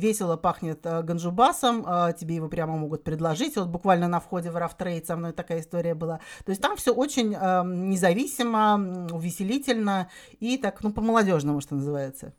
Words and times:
весело 0.00 0.36
пахнет 0.36 0.80
э, 0.84 1.02
ганджубасом, 1.02 1.84
э, 1.86 2.12
тебе 2.18 2.36
его 2.36 2.48
прямо 2.48 2.76
могут 2.76 3.04
предложить. 3.04 3.56
Вот 3.56 3.68
буквально 3.68 4.08
на 4.08 4.18
входе 4.18 4.50
в 4.50 4.56
Рафтрейд 4.56 5.06
со 5.06 5.16
мной 5.16 5.32
такая 5.32 5.60
история 5.60 5.94
была. 5.94 6.18
То 6.44 6.50
есть 6.50 6.60
там 6.60 6.76
все 6.76 6.92
очень 6.92 7.34
э, 7.34 7.62
независимо, 7.64 9.08
увеселительно 9.12 10.08
и 10.40 10.56
так, 10.56 10.82
ну, 10.82 10.92
по-молодежному, 10.92 11.60
что 11.60 11.74
называется. 11.74 12.32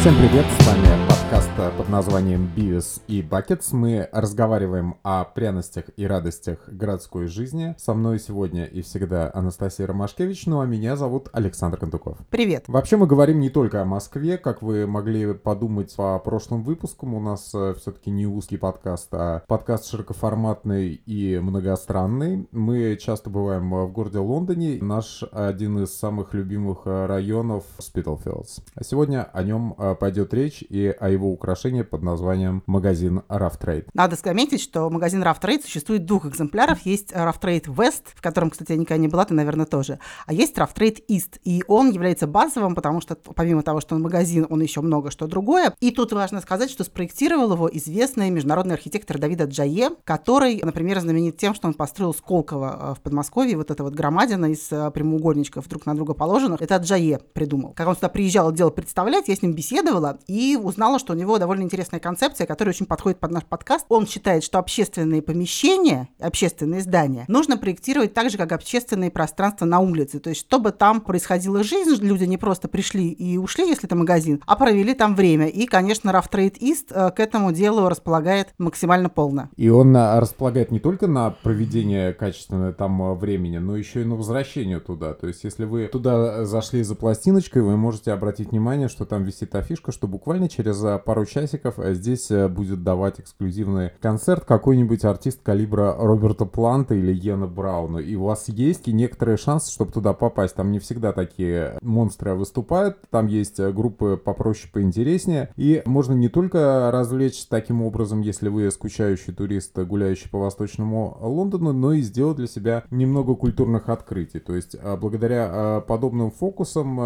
Всем 0.00 0.16
привет, 0.16 0.46
с 0.58 0.66
вами 0.66 1.11
подкаст 1.52 1.76
под 1.76 1.88
названием 1.90 2.50
«Биос 2.56 3.02
и 3.08 3.20
Buckets». 3.20 3.74
Мы 3.74 4.08
разговариваем 4.12 4.96
о 5.02 5.24
пряностях 5.24 5.84
и 5.96 6.06
радостях 6.06 6.66
городской 6.66 7.26
жизни. 7.26 7.74
Со 7.78 7.92
мной 7.92 8.20
сегодня 8.20 8.64
и 8.64 8.80
всегда 8.80 9.30
Анастасия 9.34 9.86
Ромашкевич, 9.86 10.46
ну 10.46 10.60
а 10.60 10.66
меня 10.66 10.96
зовут 10.96 11.28
Александр 11.32 11.78
Кондуков. 11.78 12.18
Привет. 12.30 12.64
Вообще 12.68 12.96
мы 12.96 13.06
говорим 13.06 13.40
не 13.40 13.50
только 13.50 13.82
о 13.82 13.84
Москве, 13.84 14.38
как 14.38 14.62
вы 14.62 14.86
могли 14.86 15.34
подумать 15.34 15.94
по 15.94 16.18
прошлым 16.20 16.62
выпускам. 16.62 17.14
У 17.14 17.20
нас 17.20 17.50
э, 17.54 17.74
все-таки 17.78 18.10
не 18.10 18.26
узкий 18.26 18.56
подкаст, 18.56 19.08
а 19.12 19.42
подкаст 19.46 19.86
широкоформатный 19.90 20.94
и 20.94 21.38
многостранный. 21.38 22.48
Мы 22.52 22.96
часто 22.96 23.28
бываем 23.28 23.70
в 23.70 23.92
городе 23.92 24.18
Лондоне. 24.18 24.78
Наш 24.80 25.22
один 25.32 25.82
из 25.82 25.94
самых 25.94 26.32
любимых 26.32 26.82
э, 26.86 27.06
районов 27.06 27.64
Спитлфилдс. 27.78 28.60
А 28.74 28.84
сегодня 28.84 29.28
о 29.32 29.42
нем 29.42 29.74
э, 29.76 29.94
пойдет 29.96 30.32
речь 30.32 30.62
и 30.62 30.86
о 30.98 31.10
его 31.10 31.32
украшении 31.42 31.82
под 31.82 32.02
названием 32.02 32.62
магазин 32.66 33.22
Rough 33.28 33.58
Trade. 33.60 33.86
Надо 33.94 34.16
заметить, 34.16 34.60
что 34.60 34.88
магазин 34.90 35.22
Rough 35.24 35.40
Trade 35.40 35.62
существует 35.62 36.06
двух 36.06 36.26
экземпляров. 36.26 36.86
Есть 36.86 37.12
Rough 37.12 37.40
Trade 37.40 37.64
West, 37.64 38.04
в 38.14 38.22
котором, 38.22 38.50
кстати, 38.50 38.72
я 38.72 38.78
никогда 38.78 39.02
не 39.02 39.08
была, 39.08 39.24
ты, 39.24 39.34
наверное, 39.34 39.66
тоже. 39.66 39.98
А 40.26 40.32
есть 40.32 40.56
Rough 40.56 40.74
Trade 40.74 41.02
East. 41.08 41.40
И 41.42 41.64
он 41.66 41.90
является 41.90 42.28
базовым, 42.28 42.76
потому 42.76 43.00
что 43.00 43.16
помимо 43.34 43.62
того, 43.62 43.80
что 43.80 43.96
он 43.96 44.02
магазин, 44.02 44.46
он 44.48 44.62
еще 44.62 44.80
много 44.82 45.10
что 45.10 45.26
другое. 45.26 45.74
И 45.80 45.90
тут 45.90 46.12
важно 46.12 46.40
сказать, 46.40 46.70
что 46.70 46.84
спроектировал 46.84 47.52
его 47.52 47.68
известный 47.72 48.30
международный 48.30 48.74
архитектор 48.74 49.18
Давида 49.18 49.44
Джае, 49.44 49.90
который, 50.04 50.60
например, 50.62 51.00
знаменит 51.00 51.38
тем, 51.38 51.54
что 51.54 51.66
он 51.66 51.74
построил 51.74 52.14
Сколково 52.14 52.92
э, 52.92 52.94
в 52.94 53.00
Подмосковье, 53.00 53.56
вот 53.56 53.70
это 53.70 53.82
вот 53.82 53.94
громадина 53.94 54.46
из 54.46 54.70
э, 54.70 54.90
прямоугольничков 54.92 55.68
друг 55.68 55.86
на 55.86 55.94
друга 55.96 56.14
положенных. 56.14 56.62
Это 56.62 56.76
Джае 56.76 57.18
придумал. 57.32 57.72
Как 57.74 57.88
он 57.88 57.96
сюда 57.96 58.08
приезжал 58.08 58.52
делал 58.52 58.70
представлять, 58.70 59.26
я 59.28 59.34
с 59.34 59.42
ним 59.42 59.54
беседовала, 59.54 60.18
и 60.28 60.56
узнала, 60.62 60.98
что 60.98 61.14
у 61.14 61.16
него 61.16 61.31
довольно 61.38 61.62
интересная 61.62 62.00
концепция, 62.00 62.46
которая 62.46 62.72
очень 62.72 62.86
подходит 62.86 63.18
под 63.18 63.30
наш 63.32 63.44
подкаст. 63.44 63.86
Он 63.88 64.06
считает, 64.06 64.44
что 64.44 64.58
общественные 64.58 65.20
помещения, 65.20 66.08
общественные 66.20 66.80
здания 66.80 67.24
нужно 67.28 67.56
проектировать 67.56 68.14
так 68.14 68.30
же, 68.30 68.38
как 68.38 68.52
общественные 68.52 69.10
пространства 69.10 69.64
на 69.64 69.80
улице. 69.80 70.20
То 70.20 70.30
есть, 70.30 70.42
чтобы 70.42 70.72
там 70.72 71.00
происходила 71.00 71.62
жизнь, 71.64 72.04
люди 72.04 72.24
не 72.24 72.38
просто 72.38 72.68
пришли 72.68 73.08
и 73.08 73.36
ушли, 73.36 73.68
если 73.68 73.86
это 73.86 73.96
магазин, 73.96 74.40
а 74.46 74.56
провели 74.56 74.94
там 74.94 75.14
время. 75.16 75.48
И, 75.48 75.66
конечно, 75.66 76.10
Rough 76.10 76.30
Trade 76.30 76.58
East 76.60 76.86
э, 76.90 77.10
к 77.10 77.20
этому 77.20 77.52
делу 77.52 77.88
располагает 77.88 78.54
максимально 78.58 79.08
полно. 79.08 79.50
И 79.56 79.68
он 79.68 79.96
э, 79.96 80.18
располагает 80.20 80.70
не 80.70 80.78
только 80.78 81.06
на 81.06 81.30
проведение 81.30 82.12
качественного 82.12 82.72
там 82.72 83.02
э, 83.02 83.14
времени, 83.14 83.58
но 83.58 83.76
еще 83.76 84.02
и 84.02 84.04
на 84.04 84.14
возвращение 84.14 84.80
туда. 84.80 85.14
То 85.14 85.26
есть, 85.26 85.44
если 85.44 85.64
вы 85.64 85.88
туда 85.88 86.44
зашли 86.44 86.82
за 86.82 86.94
пластиночкой, 86.94 87.62
вы 87.62 87.76
можете 87.76 88.12
обратить 88.12 88.50
внимание, 88.50 88.88
что 88.88 89.04
там 89.04 89.24
висит 89.24 89.54
афиша 89.54 89.72
фишка, 89.72 89.92
что 89.92 90.06
буквально 90.06 90.48
через 90.48 90.82
э, 90.84 90.98
пару 91.22 91.26
часиков 91.26 91.78
э, 91.78 91.94
здесь 91.94 92.30
э, 92.30 92.48
будет 92.48 92.82
давать 92.82 93.20
эксклюзивный 93.20 93.90
концерт 94.00 94.44
какой-нибудь 94.44 95.04
артист 95.04 95.40
калибра 95.42 95.94
Роберта 95.96 96.46
Планта 96.46 96.94
или 96.94 97.12
Йена 97.12 97.46
Брауна. 97.46 97.98
И 97.98 98.16
у 98.16 98.24
вас 98.24 98.48
есть 98.48 98.88
и 98.88 98.92
некоторые 98.92 99.36
шансы, 99.36 99.72
чтобы 99.72 99.92
туда 99.92 100.12
попасть. 100.12 100.56
Там 100.56 100.72
не 100.72 100.78
всегда 100.78 101.12
такие 101.12 101.78
монстры 101.80 102.34
выступают. 102.34 102.98
Там 103.10 103.26
есть 103.26 103.60
группы 103.60 104.20
попроще, 104.22 104.70
поинтереснее. 104.72 105.50
И 105.56 105.82
можно 105.84 106.12
не 106.12 106.28
только 106.28 106.90
развлечь 106.92 107.46
таким 107.46 107.82
образом, 107.82 108.20
если 108.20 108.48
вы 108.48 108.70
скучающий 108.70 109.32
турист, 109.32 109.78
гуляющий 109.78 110.28
по 110.28 110.38
восточному 110.38 111.18
Лондону, 111.20 111.72
но 111.72 111.92
и 111.92 112.00
сделать 112.02 112.38
для 112.38 112.46
себя 112.46 112.84
немного 112.90 113.34
культурных 113.34 113.88
открытий. 113.88 114.40
То 114.40 114.54
есть 114.54 114.76
благодаря 115.00 115.82
подобным 115.86 116.30
фокусам 116.30 116.96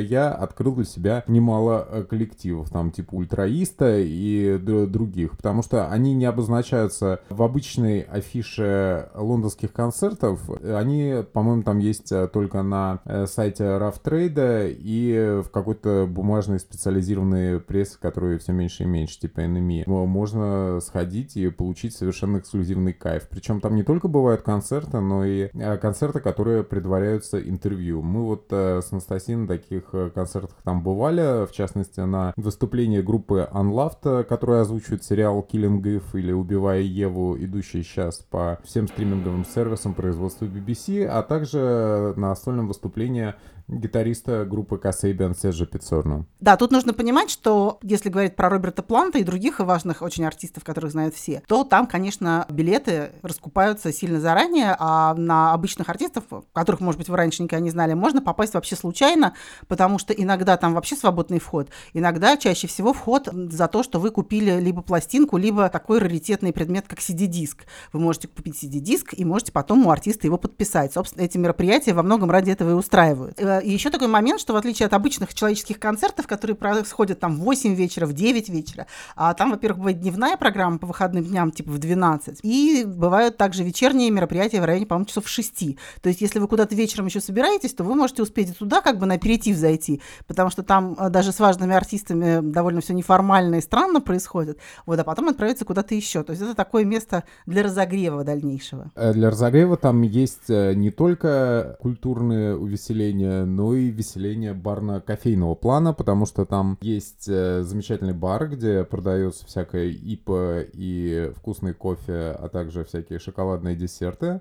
я 0.00 0.32
открыл 0.32 0.74
для 0.74 0.84
себя 0.84 1.24
немало 1.28 2.06
коллективов, 2.08 2.70
там 2.70 2.90
типа 2.90 3.14
ультраиста 3.54 3.98
и 3.98 4.58
других, 4.58 5.36
потому 5.36 5.62
что 5.62 5.88
они 5.88 6.14
не 6.14 6.24
обозначаются 6.24 7.20
в 7.28 7.42
обычной 7.42 8.00
афише 8.00 9.08
лондонских 9.14 9.72
концертов. 9.72 10.40
Они, 10.62 11.24
по-моему, 11.32 11.62
там 11.62 11.78
есть 11.78 12.10
э, 12.12 12.28
только 12.28 12.62
на 12.62 13.00
э, 13.04 13.26
сайте 13.26 13.64
Rough 13.64 14.02
Trade 14.02 14.74
и 14.76 15.42
в 15.44 15.50
какой-то 15.50 16.06
бумажной 16.08 16.58
специализированной 16.58 17.60
прессе, 17.60 17.96
которую 18.00 18.38
все 18.38 18.52
меньше 18.52 18.82
и 18.82 18.86
меньше, 18.86 19.20
типа 19.20 19.40
NME. 19.40 19.84
Можно 19.86 20.80
сходить 20.80 21.36
и 21.36 21.48
получить 21.50 21.94
совершенно 21.94 22.38
эксклюзивный 22.38 22.92
кайф. 22.92 23.28
Причем 23.28 23.60
там 23.60 23.76
не 23.76 23.82
только 23.82 24.08
бывают 24.08 24.42
концерты, 24.42 25.00
но 25.00 25.24
и 25.24 25.50
э, 25.52 25.76
концерты, 25.78 26.20
которые 26.20 26.64
предваряются 26.64 27.40
интервью. 27.40 28.02
Мы 28.02 28.22
вот 28.22 28.46
с 28.50 28.88
Анастасией 28.90 29.36
на 29.36 29.46
таких 29.46 29.94
концертах 30.14 30.56
там 30.64 30.82
бывали, 30.82 31.46
в 31.46 31.52
частности, 31.52 32.00
на 32.00 32.32
выступление 32.36 33.02
группы 33.02 33.43
Unloved, 33.52 34.24
которая 34.24 34.62
озвучивает 34.62 35.04
сериал 35.04 35.46
Killing 35.50 35.82
Eve 35.82 36.02
или 36.14 36.32
Убивая 36.32 36.80
Еву, 36.80 37.36
идущий 37.38 37.82
сейчас 37.82 38.18
по 38.18 38.58
всем 38.64 38.88
стриминговым 38.88 39.44
сервисам 39.44 39.94
производства 39.94 40.46
BBC, 40.46 41.04
а 41.04 41.22
также 41.22 42.14
на 42.16 42.34
сольном 42.36 42.68
выступлении 42.68 43.34
гитариста 43.66 44.44
группы 44.44 44.76
Касейбиан 44.76 45.34
Седжа 45.34 45.66
Пиццорно. 45.66 46.26
Да, 46.40 46.56
тут 46.56 46.70
нужно 46.70 46.92
понимать, 46.92 47.30
что 47.30 47.78
если 47.82 48.10
говорить 48.10 48.36
про 48.36 48.50
Роберта 48.50 48.82
Планта 48.82 49.18
и 49.18 49.24
других 49.24 49.60
важных 49.60 50.02
очень 50.02 50.24
артистов, 50.26 50.64
которых 50.64 50.92
знают 50.92 51.14
все, 51.14 51.42
то 51.46 51.64
там, 51.64 51.86
конечно, 51.86 52.46
билеты 52.50 53.12
раскупаются 53.22 53.92
сильно 53.92 54.20
заранее, 54.20 54.76
а 54.78 55.14
на 55.14 55.54
обычных 55.54 55.88
артистов, 55.88 56.24
которых, 56.52 56.80
может 56.80 56.98
быть, 56.98 57.08
вы 57.08 57.16
раньше 57.16 57.42
никогда 57.42 57.62
не 57.62 57.70
знали, 57.70 57.94
можно 57.94 58.20
попасть 58.20 58.54
вообще 58.54 58.76
случайно, 58.76 59.34
потому 59.66 59.98
что 59.98 60.12
иногда 60.12 60.56
там 60.56 60.74
вообще 60.74 60.94
свободный 60.94 61.38
вход, 61.38 61.68
иногда, 61.94 62.36
чаще 62.36 62.66
всего, 62.66 62.92
вход 62.92 63.32
за 63.34 63.68
то, 63.68 63.82
что 63.82 64.00
вы 64.00 64.10
купили 64.10 64.60
либо 64.60 64.82
пластинку, 64.82 65.36
либо 65.36 65.68
такой 65.68 65.98
раритетный 65.98 66.52
предмет, 66.52 66.86
как 66.88 67.00
CD-диск. 67.00 67.66
Вы 67.92 68.00
можете 68.00 68.28
купить 68.28 68.62
CD-диск 68.62 69.14
и 69.16 69.24
можете 69.24 69.52
потом 69.52 69.86
у 69.86 69.90
артиста 69.90 70.26
его 70.26 70.38
подписать. 70.38 70.92
Собственно, 70.92 71.22
эти 71.24 71.38
мероприятия 71.38 71.92
во 71.92 72.02
многом 72.02 72.30
ради 72.30 72.50
этого 72.50 72.70
и 72.70 72.72
устраивают. 72.74 73.40
Э, 73.40 73.62
и 73.62 73.70
еще 73.70 73.90
такой 73.90 74.08
момент, 74.08 74.40
что 74.40 74.52
в 74.52 74.56
отличие 74.56 74.86
от 74.86 74.92
обычных 74.92 75.34
человеческих 75.34 75.78
концертов, 75.78 76.26
которые 76.26 76.56
происходят 76.56 77.20
там 77.20 77.36
в 77.36 77.40
8 77.40 77.74
вечера, 77.74 78.06
в 78.06 78.12
9 78.12 78.48
вечера, 78.48 78.86
а 79.16 79.34
там, 79.34 79.50
во-первых, 79.50 79.78
бывает 79.78 80.00
дневная 80.00 80.36
программа 80.36 80.78
по 80.78 80.86
выходным 80.86 81.24
дням, 81.24 81.50
типа 81.50 81.70
в 81.70 81.78
12, 81.78 82.40
и 82.42 82.84
бывают 82.86 83.36
также 83.36 83.64
вечерние 83.64 84.10
мероприятия 84.10 84.60
в 84.60 84.64
районе, 84.64 84.86
по-моему, 84.86 85.06
часов 85.06 85.24
в 85.24 85.28
6. 85.28 85.76
То 86.00 86.08
есть, 86.08 86.20
если 86.20 86.38
вы 86.38 86.48
куда-то 86.48 86.74
вечером 86.74 87.06
еще 87.06 87.20
собираетесь, 87.20 87.74
то 87.74 87.84
вы 87.84 87.94
можете 87.94 88.22
успеть 88.22 88.56
туда 88.56 88.80
как 88.80 88.98
бы 88.98 89.06
на 89.06 89.14
аперитив 89.14 89.56
зайти, 89.56 90.00
потому 90.26 90.50
что 90.50 90.62
там 90.62 90.94
э, 90.98 91.10
даже 91.10 91.32
с 91.32 91.40
важными 91.40 91.74
артистами 91.74 92.40
довольно 92.40 92.80
все 92.80 92.94
неформально 92.94 93.23
и 93.56 93.60
странно 93.60 94.00
происходит, 94.00 94.58
вот, 94.86 94.98
а 94.98 95.04
потом 95.04 95.28
отправиться 95.28 95.64
куда-то 95.64 95.94
еще. 95.94 96.22
То 96.22 96.30
есть, 96.32 96.42
это 96.42 96.54
такое 96.54 96.84
место 96.84 97.24
для 97.46 97.62
разогрева 97.62 98.24
дальнейшего. 98.24 98.90
Э, 98.94 99.12
для 99.12 99.30
разогрева 99.30 99.76
там 99.76 100.02
есть 100.02 100.48
э, 100.48 100.74
не 100.74 100.90
только 100.90 101.76
культурные 101.80 102.56
увеселения, 102.56 103.44
но 103.44 103.74
и 103.74 103.90
веселение 103.90 104.54
барно-кофейного 104.54 105.54
плана, 105.54 105.92
потому 105.92 106.26
что 106.26 106.44
там 106.44 106.78
есть 106.80 107.28
э, 107.28 107.62
замечательный 107.62 108.14
бар, 108.14 108.48
где 108.48 108.84
продается 108.84 109.46
всякое 109.46 109.88
ипа 109.88 110.60
и 110.72 111.32
вкусный 111.36 111.74
кофе, 111.74 112.36
а 112.38 112.48
также 112.48 112.84
всякие 112.84 113.18
шоколадные 113.18 113.76
десерты. 113.76 114.40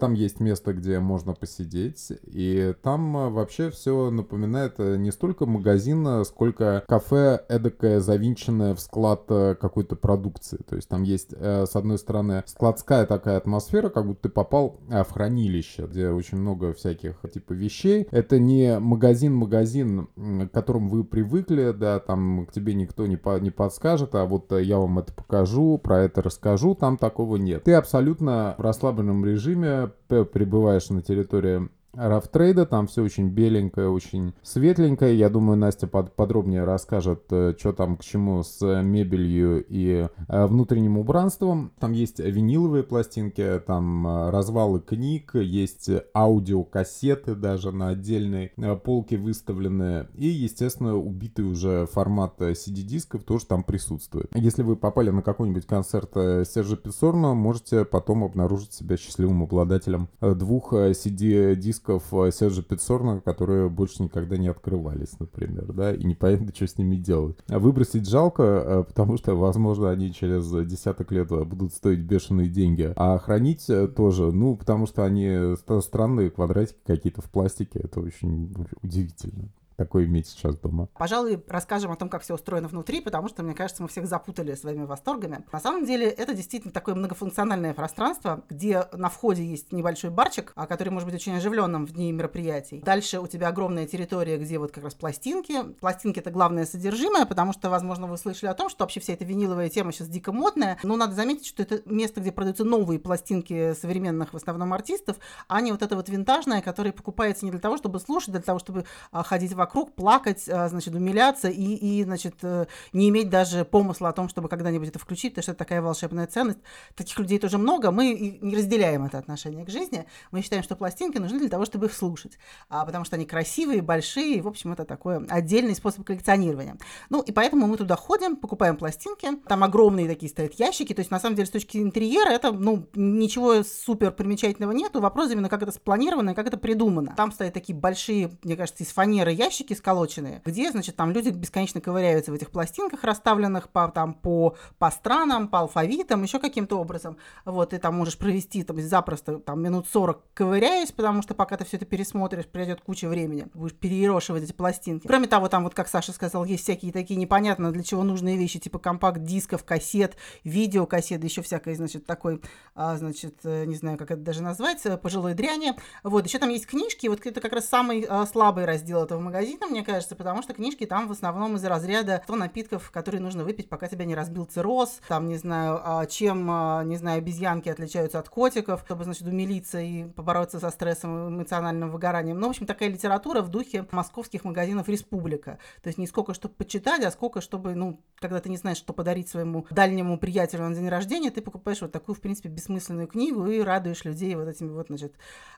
Там 0.00 0.14
есть 0.14 0.40
место, 0.40 0.72
где 0.72 0.98
можно 0.98 1.34
посидеть, 1.34 2.12
и 2.24 2.74
там 2.82 3.32
вообще 3.32 3.70
все 3.70 4.10
напоминает 4.10 4.78
не 4.78 5.10
столько 5.10 5.46
магазин, 5.46 6.24
сколько 6.24 6.84
кафе 6.86 7.44
эдакое 7.48 8.00
завинченное 8.14 8.74
в 8.74 8.80
склад 8.80 9.24
какой-то 9.26 9.96
продукции. 9.96 10.58
То 10.68 10.76
есть 10.76 10.88
там 10.88 11.02
есть, 11.02 11.32
с 11.32 11.74
одной 11.74 11.98
стороны, 11.98 12.44
складская 12.46 13.06
такая 13.06 13.36
атмосфера, 13.36 13.88
как 13.88 14.06
будто 14.06 14.22
ты 14.22 14.28
попал 14.28 14.80
в 14.88 15.12
хранилище, 15.12 15.86
где 15.86 16.10
очень 16.10 16.38
много 16.38 16.72
всяких 16.72 17.20
типа 17.32 17.52
вещей. 17.52 18.06
Это 18.10 18.38
не 18.38 18.78
магазин-магазин, 18.78 20.08
к 20.16 20.48
которому 20.52 20.88
вы 20.88 21.04
привыкли, 21.04 21.72
да, 21.72 21.98
там 21.98 22.46
к 22.46 22.52
тебе 22.52 22.74
никто 22.74 23.06
не, 23.06 23.16
по, 23.16 23.38
не 23.40 23.50
подскажет, 23.50 24.14
а 24.14 24.24
вот 24.24 24.52
я 24.52 24.78
вам 24.78 25.00
это 25.00 25.12
покажу, 25.12 25.78
про 25.78 26.02
это 26.02 26.22
расскажу, 26.22 26.74
там 26.74 26.96
такого 26.96 27.36
нет. 27.36 27.64
Ты 27.64 27.74
абсолютно 27.74 28.54
в 28.56 28.62
расслабленном 28.62 29.24
режиме 29.24 29.90
пребываешь 30.08 30.88
на 30.90 31.02
территории 31.02 31.68
рафтрейда, 31.96 32.66
там 32.66 32.86
все 32.86 33.02
очень 33.02 33.28
беленькое, 33.28 33.88
очень 33.88 34.34
светленькое. 34.42 35.16
Я 35.16 35.28
думаю, 35.28 35.56
Настя 35.56 35.86
под, 35.86 36.14
подробнее 36.14 36.64
расскажет, 36.64 37.24
э, 37.30 37.54
что 37.58 37.72
там 37.72 37.96
к 37.96 38.02
чему 38.02 38.42
с 38.42 38.60
мебелью 38.82 39.64
и 39.68 40.08
э, 40.28 40.46
внутренним 40.46 40.98
убранством. 40.98 41.72
Там 41.78 41.92
есть 41.92 42.18
виниловые 42.18 42.82
пластинки, 42.82 43.62
там 43.66 44.06
э, 44.06 44.30
развалы 44.30 44.80
книг, 44.80 45.34
есть 45.34 45.90
аудиокассеты 46.14 47.34
даже 47.34 47.72
на 47.72 47.88
отдельной 47.88 48.52
полке 48.84 49.16
выставлены. 49.16 50.08
И, 50.14 50.26
естественно, 50.26 50.96
убитый 50.96 51.44
уже 51.44 51.86
формат 51.86 52.40
CD-дисков 52.40 53.22
тоже 53.24 53.46
там 53.46 53.62
присутствует. 53.62 54.30
Если 54.34 54.62
вы 54.62 54.76
попали 54.76 55.10
на 55.10 55.22
какой-нибудь 55.22 55.66
концерт 55.66 56.10
Сержа 56.14 56.76
Писсорна, 56.76 57.34
можете 57.34 57.84
потом 57.84 58.24
обнаружить 58.24 58.72
себя 58.72 58.96
счастливым 58.96 59.42
обладателем 59.42 60.08
двух 60.20 60.72
CD-дисков 60.72 61.83
дисков 61.84 62.02
э, 62.12 62.30
Сержа 62.32 62.62
Пиццорна, 62.62 63.20
которые 63.20 63.68
больше 63.68 64.02
никогда 64.02 64.36
не 64.36 64.48
открывались, 64.48 65.18
например, 65.18 65.72
да, 65.72 65.94
и 65.94 66.04
непонятно, 66.04 66.52
что 66.54 66.66
с 66.66 66.78
ними 66.78 66.96
делать. 66.96 67.36
А 67.48 67.58
выбросить 67.58 68.08
жалко, 68.08 68.42
э, 68.42 68.84
потому 68.84 69.16
что, 69.16 69.34
возможно, 69.34 69.90
они 69.90 70.12
через 70.12 70.50
десяток 70.66 71.12
лет 71.12 71.28
будут 71.28 71.72
стоить 71.72 72.00
бешеные 72.00 72.48
деньги. 72.48 72.92
А 72.96 73.18
хранить 73.18 73.68
э, 73.68 73.88
тоже, 73.88 74.32
ну, 74.32 74.56
потому 74.56 74.86
что 74.86 75.04
они 75.04 75.54
странные 75.80 76.30
квадратики 76.30 76.78
какие-то 76.86 77.22
в 77.22 77.30
пластике, 77.30 77.80
это 77.80 78.00
очень 78.00 78.54
удивительно 78.82 79.50
такой 79.76 80.04
иметь 80.04 80.28
сейчас 80.28 80.56
дома. 80.56 80.88
Пожалуй, 80.96 81.42
расскажем 81.48 81.90
о 81.90 81.96
том, 81.96 82.08
как 82.08 82.22
все 82.22 82.34
устроено 82.34 82.68
внутри, 82.68 83.00
потому 83.00 83.28
что, 83.28 83.42
мне 83.42 83.54
кажется, 83.54 83.82
мы 83.82 83.88
всех 83.88 84.06
запутали 84.06 84.54
своими 84.54 84.84
восторгами. 84.84 85.44
На 85.52 85.60
самом 85.60 85.84
деле, 85.84 86.08
это 86.08 86.34
действительно 86.34 86.72
такое 86.72 86.94
многофункциональное 86.94 87.74
пространство, 87.74 88.44
где 88.48 88.84
на 88.92 89.08
входе 89.08 89.44
есть 89.44 89.72
небольшой 89.72 90.10
барчик, 90.10 90.52
а, 90.54 90.66
который 90.66 90.90
может 90.90 91.08
быть 91.08 91.14
очень 91.14 91.34
оживленным 91.36 91.86
в 91.86 91.92
дни 91.92 92.12
мероприятий. 92.12 92.80
Дальше 92.80 93.20
у 93.20 93.26
тебя 93.26 93.48
огромная 93.48 93.86
территория, 93.86 94.38
где 94.38 94.58
вот 94.58 94.72
как 94.72 94.84
раз 94.84 94.94
пластинки. 94.94 95.62
Пластинки— 95.80 96.18
это 96.20 96.30
главное 96.30 96.66
содержимое, 96.66 97.26
потому 97.26 97.52
что, 97.52 97.70
возможно, 97.70 98.06
вы 98.06 98.16
слышали 98.16 98.50
о 98.50 98.54
том, 98.54 98.68
что 98.68 98.84
вообще 98.84 99.00
вся 99.00 99.14
эта 99.14 99.24
виниловая 99.24 99.68
тема 99.68 99.92
сейчас 99.92 100.08
дико 100.08 100.32
модная. 100.32 100.78
Но 100.82 100.96
надо 100.96 101.14
заметить, 101.14 101.46
что 101.46 101.62
это 101.62 101.82
место, 101.86 102.20
где 102.20 102.32
продаются 102.32 102.64
новые 102.64 102.98
пластинки 102.98 103.74
современных 103.74 104.32
в 104.32 104.36
основном 104.36 104.72
артистов, 104.72 105.16
а 105.48 105.60
не 105.60 105.72
вот 105.72 105.82
это 105.82 105.96
вот 105.96 106.08
винтажное, 106.08 106.62
которое 106.62 106.92
покупается 106.92 107.44
не 107.44 107.50
для 107.50 107.60
того, 107.60 107.76
чтобы 107.76 108.00
слушать, 108.00 108.30
а 108.30 108.32
для 108.32 108.42
того, 108.42 108.58
чтобы 108.58 108.84
а, 109.10 109.22
ходить 109.22 109.52
в 109.52 109.60
вокруг, 109.64 109.94
плакать, 109.94 110.46
а, 110.48 110.68
значит, 110.68 110.94
умиляться 110.94 111.48
и, 111.48 111.74
и, 111.74 112.04
значит, 112.04 112.34
э, 112.42 112.66
не 112.92 113.08
иметь 113.08 113.30
даже 113.30 113.64
помысла 113.64 114.10
о 114.10 114.12
том, 114.12 114.28
чтобы 114.28 114.48
когда-нибудь 114.48 114.88
это 114.88 114.98
включить, 114.98 115.32
потому 115.32 115.42
что 115.42 115.52
это 115.52 115.58
такая 115.58 115.80
волшебная 115.80 116.26
ценность. 116.26 116.58
Таких 116.94 117.18
людей 117.18 117.38
тоже 117.38 117.56
много, 117.56 117.90
мы 117.90 118.38
не 118.42 118.56
разделяем 118.56 119.06
это 119.06 119.16
отношение 119.18 119.64
к 119.64 119.70
жизни. 119.70 120.04
Мы 120.32 120.42
считаем, 120.42 120.62
что 120.62 120.76
пластинки 120.76 121.16
нужны 121.16 121.38
для 121.38 121.48
того, 121.48 121.64
чтобы 121.64 121.86
их 121.86 121.94
слушать, 121.94 122.38
а, 122.68 122.84
потому 122.84 123.06
что 123.06 123.16
они 123.16 123.24
красивые, 123.24 123.80
большие, 123.80 124.36
и, 124.36 124.40
в 124.42 124.48
общем, 124.48 124.72
это 124.72 124.84
такой 124.84 125.24
отдельный 125.26 125.74
способ 125.74 126.04
коллекционирования. 126.04 126.76
Ну, 127.08 127.22
и 127.22 127.32
поэтому 127.32 127.66
мы 127.66 127.78
туда 127.78 127.96
ходим, 127.96 128.36
покупаем 128.36 128.76
пластинки, 128.76 129.28
там 129.48 129.64
огромные 129.64 130.06
такие 130.06 130.28
стоят 130.28 130.54
ящики, 130.54 130.92
то 130.92 131.00
есть, 131.00 131.10
на 131.10 131.20
самом 131.20 131.36
деле, 131.36 131.46
с 131.46 131.50
точки 131.50 131.78
интерьера, 131.78 132.30
это, 132.30 132.52
ну, 132.52 132.86
ничего 132.94 133.62
супер 133.62 134.12
примечательного 134.12 134.72
нету, 134.72 135.00
вопрос 135.00 135.30
именно, 135.30 135.48
как 135.48 135.62
это 135.62 135.72
спланировано 135.72 136.30
и 136.30 136.34
как 136.34 136.46
это 136.46 136.58
придумано. 136.58 137.14
Там 137.16 137.32
стоят 137.32 137.54
такие 137.54 137.74
большие, 137.74 138.30
мне 138.42 138.56
кажется, 138.56 138.84
из 138.84 138.88
фанеры 138.88 139.32
ящики, 139.32 139.53
ящики 139.54 139.72
сколоченные, 139.74 140.42
где, 140.44 140.70
значит, 140.70 140.96
там 140.96 141.12
люди 141.12 141.28
бесконечно 141.28 141.80
ковыряются 141.80 142.32
в 142.32 142.34
этих 142.34 142.50
пластинках, 142.50 143.04
расставленных 143.04 143.68
по, 143.68 143.88
там, 143.88 144.14
по, 144.14 144.56
по 144.78 144.90
странам, 144.90 145.46
по 145.46 145.60
алфавитам, 145.60 146.22
еще 146.24 146.40
каким-то 146.40 146.80
образом. 146.80 147.16
Вот, 147.44 147.72
и 147.72 147.78
там 147.78 147.94
можешь 147.94 148.18
провести 148.18 148.64
там, 148.64 148.80
запросто 148.80 149.38
там, 149.38 149.62
минут 149.62 149.86
40 149.88 150.22
ковыряясь, 150.34 150.90
потому 150.90 151.22
что 151.22 151.34
пока 151.34 151.56
ты 151.56 151.64
все 151.64 151.76
это 151.76 151.86
пересмотришь, 151.86 152.46
пройдет 152.46 152.80
куча 152.80 153.08
времени, 153.08 153.46
будешь 153.54 153.74
перерошивать 153.74 154.42
эти 154.42 154.52
пластинки. 154.52 155.06
Кроме 155.06 155.28
того, 155.28 155.48
там 155.48 155.62
вот, 155.62 155.74
как 155.74 155.86
Саша 155.86 156.12
сказал, 156.12 156.44
есть 156.44 156.64
всякие 156.64 156.92
такие 156.92 157.16
непонятно 157.16 157.70
для 157.70 157.84
чего 157.84 158.02
нужные 158.02 158.36
вещи, 158.36 158.58
типа 158.58 158.78
компакт-дисков, 158.80 159.64
кассет, 159.64 160.16
видеокассет, 160.42 161.22
еще 161.22 161.42
всякой, 161.42 161.74
значит, 161.76 162.06
такой, 162.06 162.40
а, 162.74 162.96
значит, 162.96 163.36
э, 163.44 163.66
не 163.66 163.76
знаю, 163.76 163.98
как 163.98 164.10
это 164.10 164.20
даже 164.20 164.42
назвать, 164.42 164.84
э, 164.84 164.96
пожилой 164.96 165.34
дряни. 165.34 165.74
Вот, 166.02 166.26
еще 166.26 166.38
там 166.38 166.48
есть 166.48 166.66
книжки, 166.66 167.06
вот 167.06 167.24
это 167.24 167.40
как 167.40 167.52
раз 167.52 167.68
самый 167.68 168.04
а, 168.08 168.26
слабый 168.26 168.64
раздел 168.64 169.04
этого 169.04 169.20
магазина, 169.20 169.43
магазина, 169.44 169.66
мне 169.66 169.84
кажется, 169.84 170.16
потому 170.16 170.42
что 170.42 170.54
книжки 170.54 170.86
там 170.86 171.06
в 171.06 171.12
основном 171.12 171.56
из 171.56 171.64
разряда 171.64 172.20
100 172.24 172.36
напитков, 172.36 172.90
которые 172.90 173.20
нужно 173.20 173.44
выпить, 173.44 173.68
пока 173.68 173.88
тебя 173.88 174.04
не 174.04 174.14
разбил 174.14 174.46
цирроз, 174.46 175.00
там, 175.06 175.28
не 175.28 175.36
знаю, 175.36 175.80
а, 175.84 176.06
чем, 176.06 176.48
а, 176.50 176.82
не 176.84 176.96
знаю, 176.96 177.18
обезьянки 177.18 177.68
отличаются 177.68 178.18
от 178.18 178.28
котиков, 178.28 178.82
чтобы, 178.84 179.04
значит, 179.04 179.26
умилиться 179.26 179.80
и 179.80 180.04
побороться 180.04 180.60
со 180.60 180.70
стрессом 180.70 181.28
и 181.28 181.30
эмоциональным 181.30 181.90
выгоранием. 181.90 182.38
Ну, 182.38 182.46
в 182.46 182.50
общем, 182.50 182.66
такая 182.66 182.88
литература 182.88 183.42
в 183.42 183.48
духе 183.50 183.86
московских 183.90 184.44
магазинов 184.44 184.88
«Республика». 184.88 185.58
То 185.82 185.88
есть 185.88 185.98
не 185.98 186.06
сколько, 186.06 186.32
чтобы 186.34 186.54
почитать, 186.54 187.04
а 187.04 187.10
сколько, 187.10 187.40
чтобы, 187.40 187.74
ну, 187.74 188.00
когда 188.18 188.40
ты 188.40 188.48
не 188.48 188.56
знаешь, 188.56 188.78
что 188.78 188.92
подарить 188.92 189.28
своему 189.28 189.66
дальнему 189.70 190.18
приятелю 190.18 190.68
на 190.68 190.74
день 190.74 190.88
рождения, 190.88 191.30
ты 191.30 191.42
покупаешь 191.42 191.82
вот 191.82 191.92
такую, 191.92 192.16
в 192.16 192.20
принципе, 192.20 192.48
бессмысленную 192.48 193.06
книгу 193.06 193.46
и 193.46 193.60
радуешь 193.60 194.04
людей 194.04 194.34
вот 194.36 194.48
этими 194.48 194.70
вот, 194.70 194.86
значит, 194.88 195.14